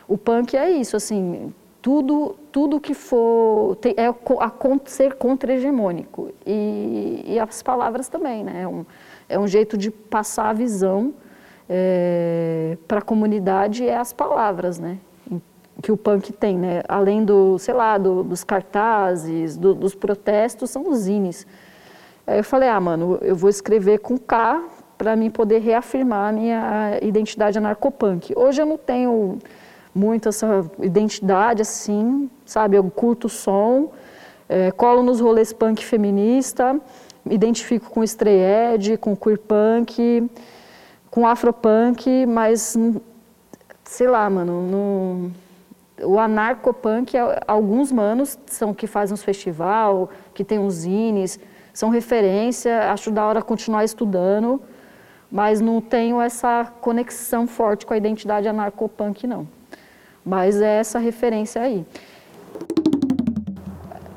[0.08, 1.54] O punk é isso, assim,
[1.84, 4.52] tudo, tudo que for tem, é a,
[4.86, 6.30] ser contra-hegemônico.
[6.46, 8.62] E, e, as palavras também, né?
[8.62, 8.86] É um,
[9.28, 11.12] é um jeito de passar a visão
[11.68, 14.96] é, para a comunidade, é as palavras, né?
[15.82, 16.82] Que o punk tem, né?
[16.88, 21.46] Além do, sei lá, do, dos cartazes, do, dos protestos, são os zines.
[22.26, 24.62] Aí eu falei, ah, mano, eu vou escrever com K
[24.96, 28.32] para mim poder reafirmar a minha identidade anarcopunk.
[28.34, 29.38] Hoje eu não tenho
[29.94, 32.76] muito essa identidade, assim, sabe?
[32.76, 33.92] Eu curto o som,
[34.48, 36.78] é, colo nos rolês punk feminista,
[37.24, 40.28] me identifico com stray com queer punk,
[41.10, 42.76] com afropunk, mas,
[43.84, 45.30] sei lá, mano, no,
[46.02, 51.38] o anarcopunk, é, alguns manos são que fazem uns festival, que tem uns zines,
[51.72, 54.60] são referência, acho da hora continuar estudando,
[55.30, 59.46] mas não tenho essa conexão forte com a identidade anarcopunk, não.
[60.24, 61.84] Mas é essa referência aí.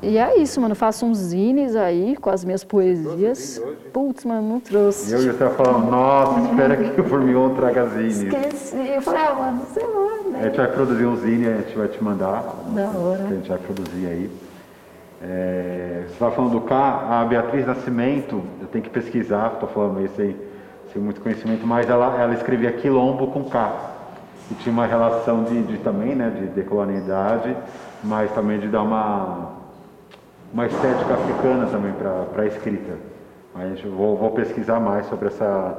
[0.00, 0.74] E é isso, mano.
[0.74, 3.60] Faço uns zines aí com as minhas poesias.
[3.92, 5.10] Putz, mano, não trouxe.
[5.10, 8.22] E eu já estava falando, nossa, espera que o Formion traga zines.
[8.22, 8.76] Esqueci.
[8.76, 10.30] Eu falei, ah, mano, sei lá.
[10.30, 10.40] Né?
[10.40, 12.42] A gente vai produzir um zine, a gente vai te mandar.
[12.68, 13.24] Da hora.
[13.24, 14.30] Que a gente vai produzir aí.
[15.20, 16.74] É, você estava falando do K,
[17.10, 20.36] a Beatriz Nascimento, eu tenho que pesquisar, estou falando isso sem,
[20.92, 23.87] sem muito conhecimento, mas ela, ela escrevia quilombo com K
[24.48, 27.54] que tinha uma relação de, de também, né, de decolonialidade,
[28.02, 29.52] mas também de dar uma,
[30.52, 32.96] uma estética africana também para a escrita.
[33.56, 35.76] Gente vou, vou, pesquisar mais sobre essa,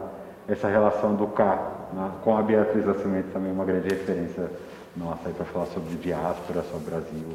[0.48, 1.58] essa relação do K
[1.94, 4.52] né, com a Beatriz Nascimento, também uma grande referência
[4.98, 7.28] nossa para falar sobre diáspora, sobre Brasil,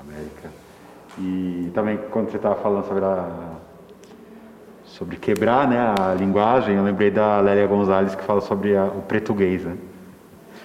[0.00, 0.48] América.
[1.18, 3.28] E também quando você estava falando sobre a
[4.86, 9.02] sobre quebrar né, a linguagem, eu lembrei da Lélia Gonzalez que fala sobre a, o
[9.02, 9.76] português, né?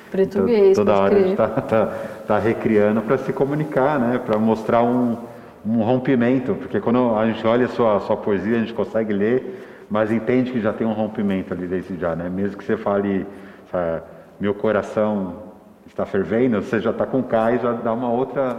[0.10, 0.76] Português.
[0.78, 1.86] Toda hora a gente está tá,
[2.28, 4.18] tá recriando para se comunicar, né?
[4.18, 5.18] Para mostrar um,
[5.66, 9.86] um rompimento, porque quando a gente olha a sua, sua poesia, a gente consegue ler,
[9.90, 12.30] mas entende que já tem um rompimento ali desde já, né?
[12.30, 13.26] Mesmo que você fale,
[13.72, 14.04] sabe,
[14.40, 15.50] meu coração
[15.86, 18.58] está fervendo, você já está com K e já dá uma outra,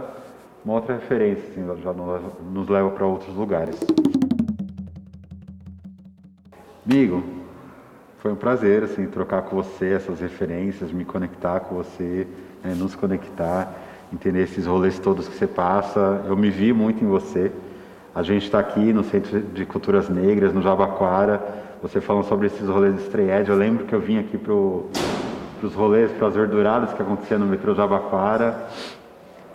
[0.63, 3.79] uma outra referência, assim, já nos leva para outros lugares.
[6.85, 7.40] Amigo,
[8.21, 12.27] foi um prazer assim trocar com você essas referências, me conectar com você,
[12.63, 13.73] né, nos conectar,
[14.13, 16.21] entender esses rolês todos que você passa.
[16.27, 17.51] Eu me vi muito em você.
[18.13, 21.41] A gente está aqui no Centro de Culturas Negras, no Jabaquara.
[21.81, 23.43] Você falando sobre esses rolês de estreia.
[23.47, 27.47] Eu lembro que eu vim aqui para os rolês, para as verduradas que aconteciam no
[27.47, 28.67] metrô Jabaquara.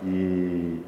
[0.03, 0.81] E,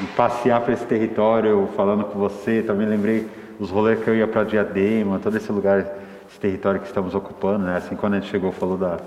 [0.00, 2.62] e passear para esse território falando com você.
[2.62, 3.26] Também lembrei
[3.58, 6.01] os rolês que eu ia para Diadema, todo esse lugar,
[6.42, 7.64] território que estamos ocupando.
[7.64, 7.76] Né?
[7.76, 8.98] Assim, quando a gente chegou, falou da,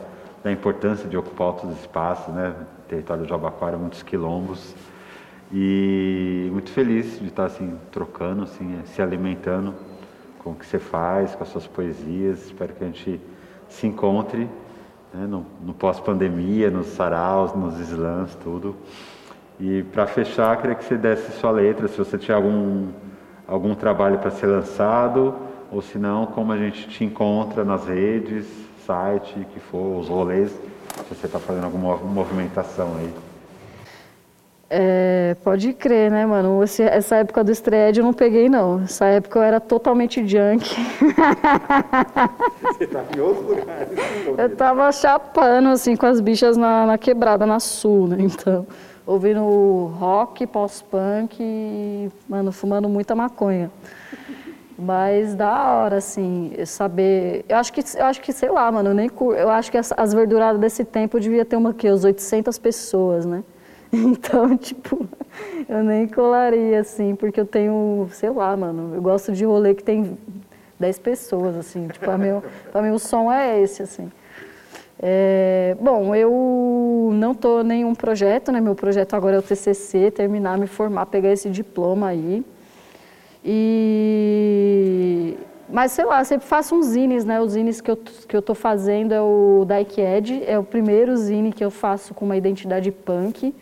[0.41, 2.55] da importância de ocupar outros espaços, né?
[2.87, 4.73] território do Jabaquara, muitos quilombos.
[5.53, 9.73] E muito feliz de estar assim trocando, assim, se alimentando
[10.39, 12.45] com o que você faz, com as suas poesias.
[12.45, 13.19] Espero que a gente
[13.67, 14.49] se encontre
[15.13, 18.75] né, no, no pós-pandemia, nos saraus, nos slams, tudo.
[19.59, 22.87] E para fechar, queria que você desse sua letra, se você tiver algum,
[23.47, 28.45] algum trabalho para ser lançado, ou se não, como a gente te encontra nas redes,
[28.85, 33.13] site, que for, os rolês, se você está fazendo alguma movimentação aí.
[34.67, 36.63] É, pode crer, né, mano?
[36.63, 38.81] Esse, essa época do estreed eu não peguei, não.
[38.81, 40.75] Essa época eu era totalmente junk.
[42.63, 43.89] Você tá em outros lugares.
[44.37, 48.17] Eu tava chapando, assim, com as bichas na, na quebrada, na sul, né?
[48.19, 48.65] Então,
[49.05, 53.69] ouvindo rock, pós-punk e, mano, fumando muita maconha.
[54.77, 57.45] Mas da hora, assim, saber.
[57.47, 59.93] Eu acho que, eu acho que sei lá, mano, eu nem eu acho que as,
[59.95, 61.89] as verduradas desse tempo devia ter uma quê?
[61.89, 63.43] Uns 800 pessoas, né?
[63.93, 65.07] Então, tipo,
[65.69, 69.83] eu nem colaria, assim, porque eu tenho, sei lá, mano, eu gosto de rolê que
[69.83, 70.17] tem
[70.77, 72.03] 10 pessoas, assim, tipo,
[72.71, 74.11] pra mim o som é esse, assim.
[75.01, 80.11] É, bom, eu não tô em nenhum projeto, né, meu projeto agora é o TCC,
[80.11, 82.43] terminar, me formar, pegar esse diploma aí.
[83.45, 85.37] E...
[85.69, 88.55] Mas, sei lá, sempre faço uns zines, né, os zines que eu, que eu tô
[88.55, 92.91] fazendo é o Dyke Ed, é o primeiro zine que eu faço com uma identidade
[92.91, 93.53] punk,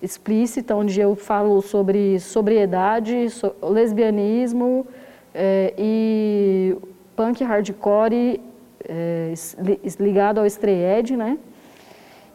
[0.00, 4.86] explícita, onde eu falo sobre sobriedade, so, lesbianismo
[5.34, 6.76] é, e
[7.16, 8.40] punk hardcore
[8.88, 9.34] é,
[9.98, 11.36] ligado ao estreed, né?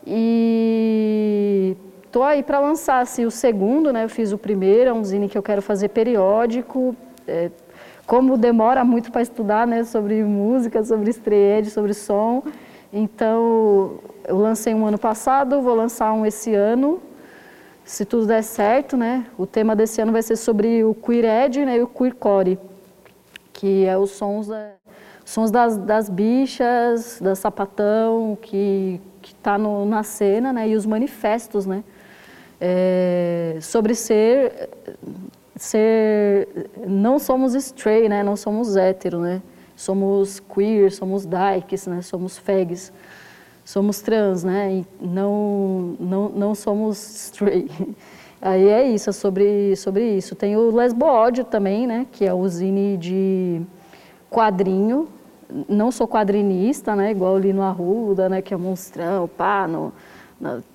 [0.05, 1.77] E
[2.13, 4.05] tô aí para lançar assim, o segundo, né?
[4.05, 6.95] Eu fiz o primeiro, é um zine que eu quero fazer periódico.
[7.27, 7.51] É,
[8.05, 9.83] como demora muito para estudar, né?
[9.83, 12.43] Sobre música, sobre estreed, sobre som.
[12.93, 17.01] Então, eu lancei um ano passado, vou lançar um esse ano
[17.85, 21.65] se tudo der certo, né, o tema desse ano vai ser sobre o queer ed
[21.65, 22.57] né, e o queer core,
[23.51, 24.71] que é os sons, da,
[25.25, 31.83] sons das, das bichas, da sapatão, que está na cena, né, e os manifestos, né,
[32.65, 34.69] é, sobre ser,
[35.55, 39.41] ser, não somos stray, né, não somos hétero, né,
[39.75, 42.93] somos queer, somos dykes, né, somos fags
[43.65, 44.73] somos trans, né?
[44.73, 46.97] E não, não, não somos
[47.27, 47.71] straight.
[48.41, 50.35] Aí é isso, é sobre, sobre isso.
[50.35, 52.05] Tem o Lesbo Ódio também, né?
[52.11, 53.61] Que é o zine de
[54.29, 55.07] quadrinho.
[55.69, 57.11] Não sou quadrinista, né?
[57.11, 58.41] Igual o Lino Arruda, né?
[58.41, 59.93] Que é monstrão, pá, no,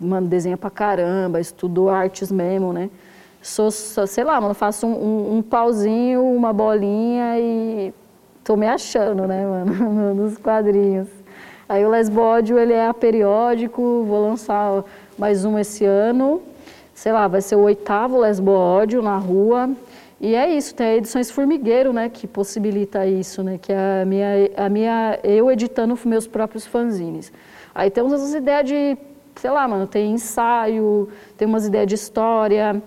[0.01, 2.91] mano, desenha pra caramba, estudo artes mesmo, né?
[3.43, 7.95] Sou, sou sei lá, mano, faço um, um, um pauzinho, uma bolinha e
[8.43, 11.09] tô me achando, né, mano, nos quadrinhos.
[11.69, 14.83] Aí o Lesbódio, ele é periódico, vou lançar
[15.19, 16.41] mais um esse ano.
[16.95, 19.71] Sei lá, vai ser o oitavo Lesbódio na rua.
[20.21, 24.05] E é isso, tem a Edições Formigueiro, né, que possibilita isso, né, que é a
[24.05, 27.31] minha, a minha, eu editando meus próprios fanzines.
[27.73, 28.99] Aí temos as ideias de,
[29.39, 32.83] sei lá, mano, tem ensaio, tem umas ideias de história,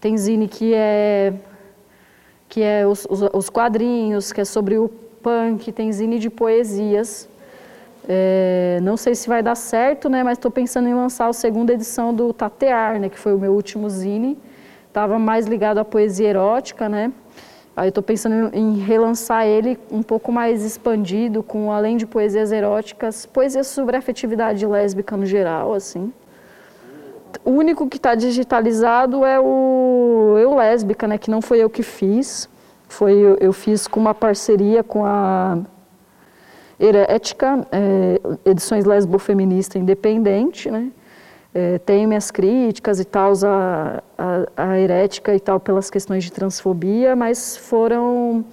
[0.00, 1.34] tem zine que é,
[2.48, 4.88] que é os, os, os quadrinhos, que é sobre o
[5.22, 7.28] punk, tem zine de poesias,
[8.08, 11.72] é, não sei se vai dar certo, né, mas estou pensando em lançar a segunda
[11.72, 14.38] edição do Tatear, né, que foi o meu último zine.
[14.86, 17.12] Estava mais ligado à poesia erótica, né?
[17.76, 23.26] Aí estou pensando em relançar ele um pouco mais expandido, com além de poesias eróticas,
[23.26, 26.10] poesias sobre afetividade lésbica no geral, assim.
[27.44, 31.82] O único que está digitalizado é o Eu Lésbica, né, que não foi eu que
[31.82, 32.48] fiz.
[32.88, 35.58] Foi eu, eu fiz com uma parceria com a
[36.78, 40.90] Herética, é, edições lesbo-feminista independente, né?
[41.56, 46.30] É, tenho minhas críticas e tal a, a, a herética e tal pelas questões de
[46.30, 48.44] transfobia, mas foram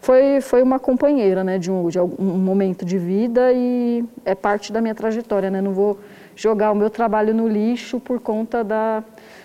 [0.00, 4.72] foi, foi uma companheira né, de, um, de um momento de vida e é parte
[4.72, 5.50] da minha trajetória.
[5.50, 5.60] Né?
[5.60, 5.98] Não vou
[6.34, 9.04] jogar o meu trabalho no lixo por conta da,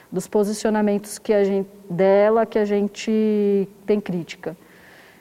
[0.10, 4.56] dos posicionamentos que a gente, dela que a gente tem crítica.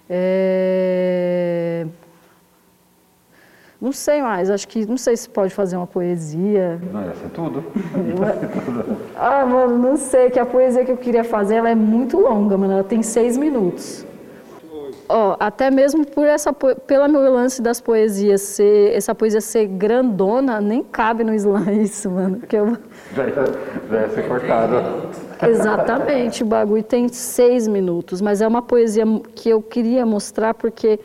[0.09, 1.87] É...
[3.81, 6.79] Não sei mais, acho que não sei se pode fazer uma poesia.
[6.93, 7.65] Não, ia ser tudo.
[9.17, 12.59] ah, mano, não sei, que a poesia que eu queria fazer ela é muito longa,
[12.59, 12.75] mano.
[12.75, 14.05] Ela tem seis minutos.
[15.13, 20.61] Ó, até mesmo por essa, pela meu lance das poesias ser, essa poesia ser grandona,
[20.61, 22.39] nem cabe no slam isso, mano.
[22.41, 22.77] Que eu...
[23.17, 23.35] já, ia,
[23.91, 24.75] já ia ser cortado.
[25.43, 29.05] Exatamente, o bagulho tem seis minutos, mas é uma poesia
[29.35, 31.01] que eu queria mostrar porque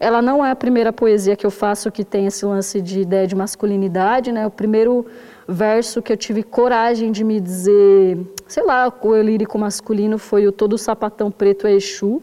[0.00, 3.26] ela não é a primeira poesia que eu faço que tem esse lance de ideia
[3.26, 4.46] de masculinidade, né?
[4.46, 5.04] O primeiro
[5.46, 10.52] verso que eu tive coragem de me dizer, sei lá, o lírico masculino foi o
[10.52, 12.22] Todo Sapatão Preto é Exu.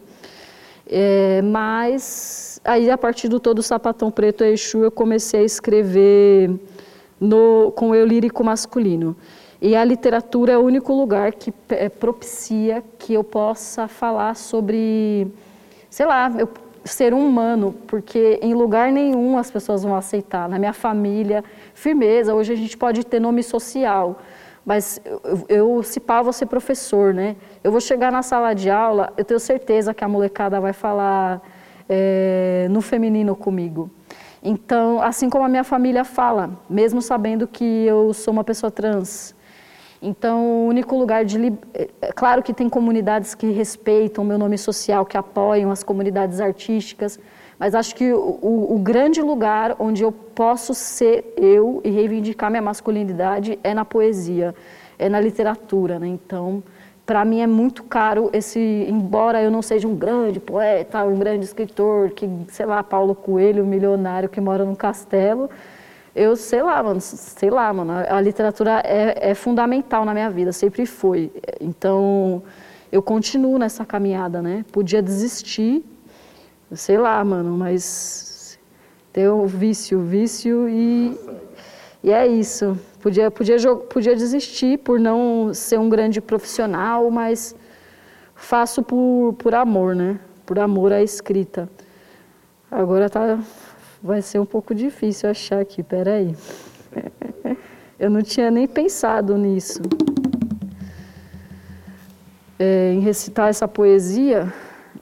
[0.90, 6.50] É, mas aí a partir do Todo Sapatão Preto é Exu eu comecei a escrever
[7.22, 9.16] no, com o eu lírico masculino.
[9.62, 15.28] E a literatura é o único lugar que é, propicia que eu possa falar sobre,
[15.92, 16.50] sei lá, eu
[16.88, 20.48] ser humano, porque em lugar nenhum as pessoas vão aceitar.
[20.50, 22.34] Na minha família, firmeza.
[22.34, 24.20] Hoje a gente pode ter nome social,
[24.66, 27.36] mas eu, eu se pá, vou ser professor, né?
[27.64, 31.42] Eu vou chegar na sala de aula, eu tenho certeza que a molecada vai falar
[31.88, 33.90] é, no feminino comigo.
[34.44, 39.36] Então, assim como a minha família fala, mesmo sabendo que eu sou uma pessoa trans,
[40.02, 41.54] então, o único lugar de.
[41.74, 45.84] É, é claro que tem comunidades que respeitam o meu nome social, que apoiam as
[45.84, 47.20] comunidades artísticas,
[47.58, 52.52] mas acho que o, o, o, grande lugar onde eu posso ser eu e reivindicar
[52.52, 54.54] minha masculinidade é na poesia,
[55.00, 55.98] é na literatura.
[55.98, 56.08] Né?
[56.08, 56.62] Então,
[57.04, 58.60] para mim é muito caro esse.
[58.88, 63.66] Embora eu não seja um grande poeta, um grande escritor, que, sei lá, Paulo Coelho,
[63.66, 65.50] milionário que mora num castelo
[66.18, 70.52] eu sei lá, mano, sei lá, mano, a literatura é, é fundamental na minha vida,
[70.52, 71.32] sempre foi.
[71.62, 72.42] Então,
[72.92, 74.66] eu continuo nessa caminhada, né?
[74.72, 75.86] Podia desistir,
[76.74, 78.58] sei lá, mano, mas
[79.14, 81.16] tem o vício, vício e,
[82.04, 82.76] e é isso.
[83.00, 87.56] Podia, podia, podia desistir por não ser um grande profissional, mas
[88.36, 90.20] faço por, por amor, né?
[90.48, 91.70] Por amor à escrita.
[92.72, 93.38] Agora tá
[94.08, 96.34] vai ser um pouco difícil achar aqui, peraí.
[98.00, 99.82] Eu não tinha nem pensado nisso.
[102.58, 104.52] É, em recitar essa poesia,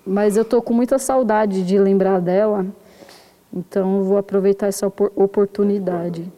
[0.05, 2.65] mas eu estou com muita saudade de lembrar dela,
[3.53, 6.29] então vou aproveitar essa oportunidade.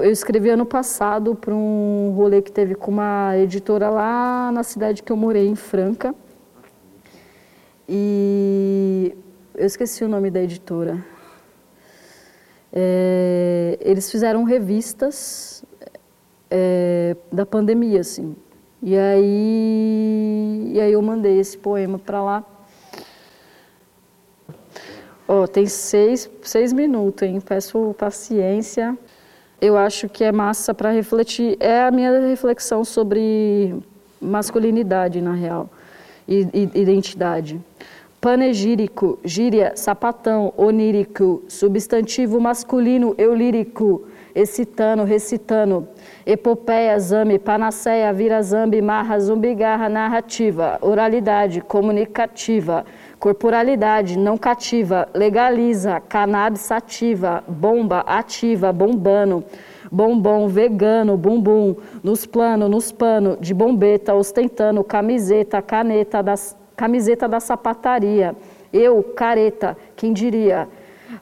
[0.00, 5.04] Eu escrevi ano passado para um rolê que teve com uma editora lá na cidade
[5.04, 6.12] que eu morei, em Franca.
[7.88, 9.14] E
[9.54, 10.98] eu esqueci o nome da editora.
[12.72, 15.64] É, eles fizeram revistas
[16.50, 18.36] é, da pandemia, assim.
[18.82, 22.44] E aí, e aí eu mandei esse poema para lá.
[25.26, 27.40] Oh, tem seis, seis minutos, hein?
[27.40, 28.96] Peço paciência.
[29.60, 31.56] Eu acho que é massa para refletir.
[31.60, 33.74] É a minha reflexão sobre
[34.20, 35.68] masculinidade, na real,
[36.26, 37.60] e, e identidade
[38.20, 44.04] panegírico, gíria, sapatão, onírico, substantivo masculino, eulírico,
[44.34, 45.88] excitano, recitano,
[46.26, 52.84] epopeia, zame, panaceia, vira zambi, marra, zumbigarra, narrativa, oralidade, comunicativa,
[53.18, 56.68] corporalidade, não cativa, legaliza, cannabis
[57.48, 59.42] bomba, ativa, bombano,
[59.90, 67.40] bombom, vegano, bumbum, nos plano, nos pano, de bombeta, ostentando, camiseta, caneta, das camiseta da
[67.40, 68.34] sapataria.
[68.72, 70.66] Eu, careta, quem diria?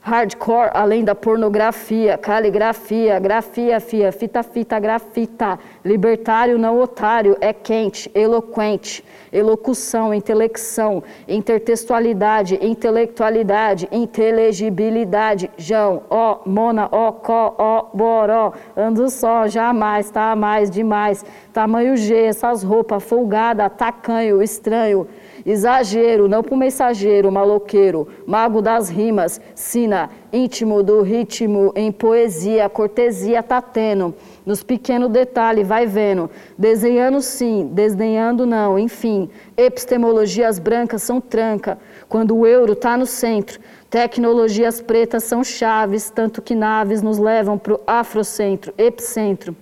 [0.00, 5.58] Hardcore, além da pornografia, caligrafia, grafia, fia, fita, fita, grafita.
[5.84, 9.02] Libertário, não otário, é quente, eloquente.
[9.32, 15.50] Elocução, intelecção, intertextualidade, intelectualidade, inteligibilidade.
[15.56, 18.52] Jão, ó, mona, ó, có, ó, boró.
[18.76, 21.24] Ando só, jamais, tá mais, demais.
[21.52, 25.08] Tamanho G, essas roupas, folgada, tacanho, estranho
[25.44, 32.68] exagero, não para o mensageiro, maloqueiro, mago das rimas, sina, íntimo do ritmo, em poesia,
[32.68, 34.14] cortesia tá tendo,
[34.44, 41.78] nos pequenos detalhes, vai vendo, desenhando sim, desdenhando não, enfim, epistemologias brancas são tranca,
[42.08, 43.60] quando o euro tá no centro,
[43.90, 49.56] tecnologias pretas são chaves, tanto que naves nos levam para o afrocentro, epicentro,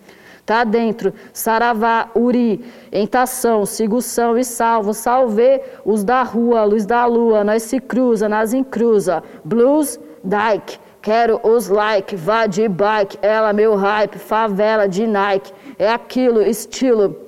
[0.46, 7.42] tá dentro, saravá, uri, entação, sigução e salvo, salve os da rua, luz da lua,
[7.42, 13.74] nós se cruza, nós encruza, blues, dike, quero os like, vá de bike, ela meu
[13.74, 17.25] hype, favela de Nike, é aquilo, estilo,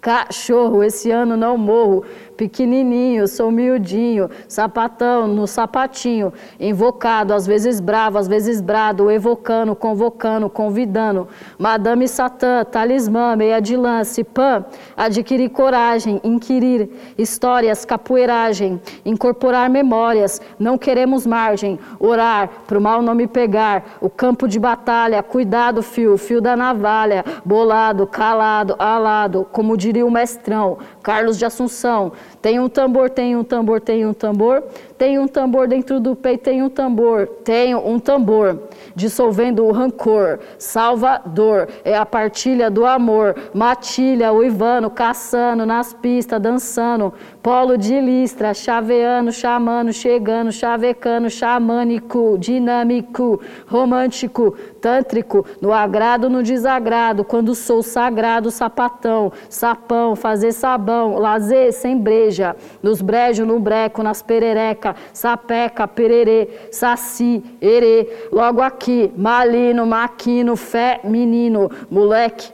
[0.00, 2.04] cachorro, esse ano não morro,
[2.36, 10.48] pequenininho, sou miudinho, sapatão no sapatinho, invocado, às vezes bravo, às vezes brado, evocando, convocando,
[10.48, 11.26] convidando,
[11.58, 14.64] Madame Satã, talismã, meia de lance, pã,
[14.96, 16.88] adquirir coragem, inquirir,
[17.18, 24.46] histórias, capoeiragem, incorporar memórias, não queremos margem, orar, pro mal não me pegar, o campo
[24.46, 31.38] de batalha, cuidado, fio, fio da navalha, bolado, calado, alado, como diria o mestrão, Carlos
[31.38, 34.62] de Assunção, tem um tambor, tem um tambor, tem um tambor.
[34.96, 37.26] Tem um tambor dentro do peito, tem um tambor.
[37.44, 38.58] Tenho um tambor,
[38.96, 40.40] dissolvendo o rancor.
[40.58, 43.36] Salvador é a partilha do amor.
[43.54, 47.12] Matilha, uivando, caçando, nas pistas, dançando.
[47.40, 57.24] Polo de listra, chaveando, chamando, chegando, chavecando, xamânico, dinâmico, romântico, tântrico, no agrado, no desagrado,
[57.24, 61.96] quando sou sagrado, sapatão, sapão, fazer sabão, lazer sem
[62.28, 70.54] breja, nos brejos, no breco, nas perereca, sapeca, pererê, saci, erê, logo aqui, malino, maquino,
[70.54, 72.52] fé, menino, moleque,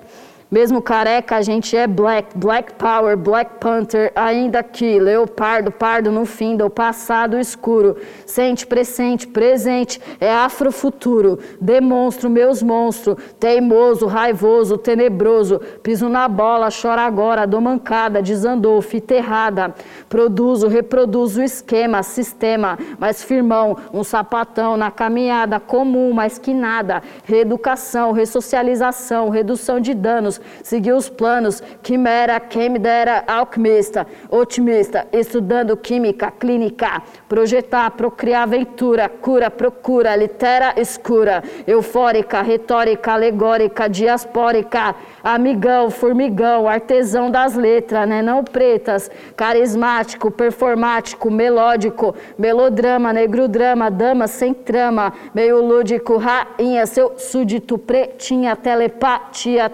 [0.54, 6.24] mesmo careca, a gente é black, black power, black panther, ainda aqui, leopardo, pardo no
[6.24, 7.96] fim do passado escuro.
[8.24, 11.40] Sente, presente, presente, é afrofuturo.
[11.60, 15.60] Demonstro meus monstros, teimoso, raivoso, tenebroso.
[15.82, 19.74] Piso na bola, chora agora, dou mancada, desandou, fita errada.
[20.08, 27.02] Produzo, reproduzo esquema, sistema, mais firmão, um sapatão na caminhada, comum, mais que nada.
[27.24, 35.76] Reeducação, ressocialização, redução de danos, seguir os planos, quimera, quem me dera alquimista, otimista, estudando
[35.76, 46.68] química, clínica, projetar, procriar aventura, cura, procura, litera escura, eufórica, retórica, alegórica, diaspórica, amigão, formigão,
[46.68, 48.22] artesão das letras, né?
[48.22, 57.14] Não pretas, carismático, performático, melódico, melodrama, negro drama, dama sem trama, meio lúdico, rainha, seu
[57.18, 59.68] súdito, pretinha, telepatia,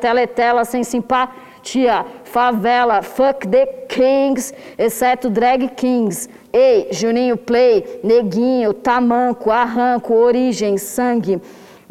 [0.50, 6.28] teletela sem simpatia, favela, fuck the kings, exceto drag kings.
[6.52, 11.40] Ei, Juninho Play, neguinho, tamanco, arranco, origem, sangue,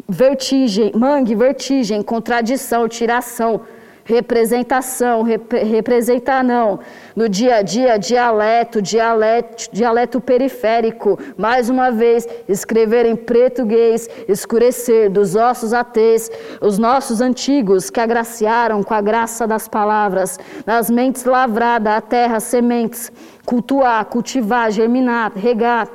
[0.08, 3.62] vertigem, mangue, vertigem, contradição, tiração
[4.10, 6.80] representação, rep, representar não.
[7.14, 11.18] No dia a dia, dialeto, dialeto, dialeto periférico.
[11.36, 16.30] Mais uma vez, escrever em português, escurecer dos ossos ateus,
[16.60, 22.40] os nossos antigos que agraciaram com a graça das palavras, nas mentes lavrada a terra,
[22.40, 23.12] sementes,
[23.44, 25.88] cultuar, cultivar, germinar, regar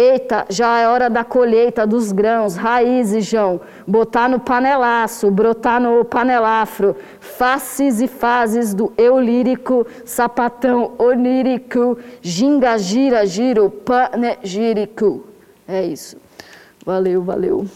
[0.00, 3.60] Eita, já é hora da colheita dos grãos, raízes, João.
[3.84, 6.94] Botar no panelaço, brotar no panelafro.
[7.18, 15.24] Faces e fases do eu lírico, sapatão onírico, ginga, gira, giro, panegírico.
[15.66, 16.16] É isso.
[16.86, 17.66] Valeu, valeu.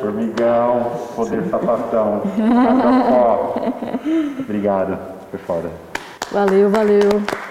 [0.00, 2.22] Formigão, poder sapatão.
[4.38, 4.96] Obrigado,
[5.28, 5.72] foi foda.
[6.30, 7.47] Valeu, valeu.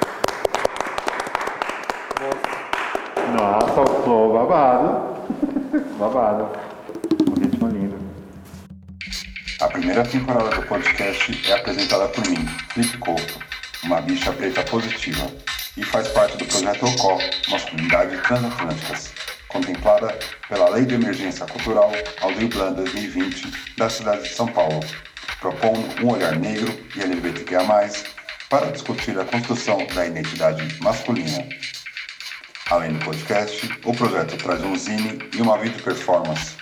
[3.37, 5.15] Nossa, o flow babado.
[5.99, 6.49] babado.
[7.29, 7.95] Um ritmo lindo.
[9.61, 13.39] A primeira temporada do podcast é apresentada por mim, Felipe Couto,
[13.83, 15.27] uma bicha preta positiva,
[15.77, 17.19] e faz parte do projeto OCO,
[17.51, 19.13] Masculinidade Transatlânticas,
[19.49, 20.17] contemplada
[20.49, 21.91] pela Lei de Emergência Cultural
[22.21, 24.79] Aldir Blanc 2020 da cidade de São Paulo,
[25.39, 27.61] propondo um olhar negro e LGBTQIA+,
[28.49, 31.47] para discutir a construção da identidade masculina
[32.69, 36.57] Além do podcast, o projeto traz um zine e uma vídeo performance.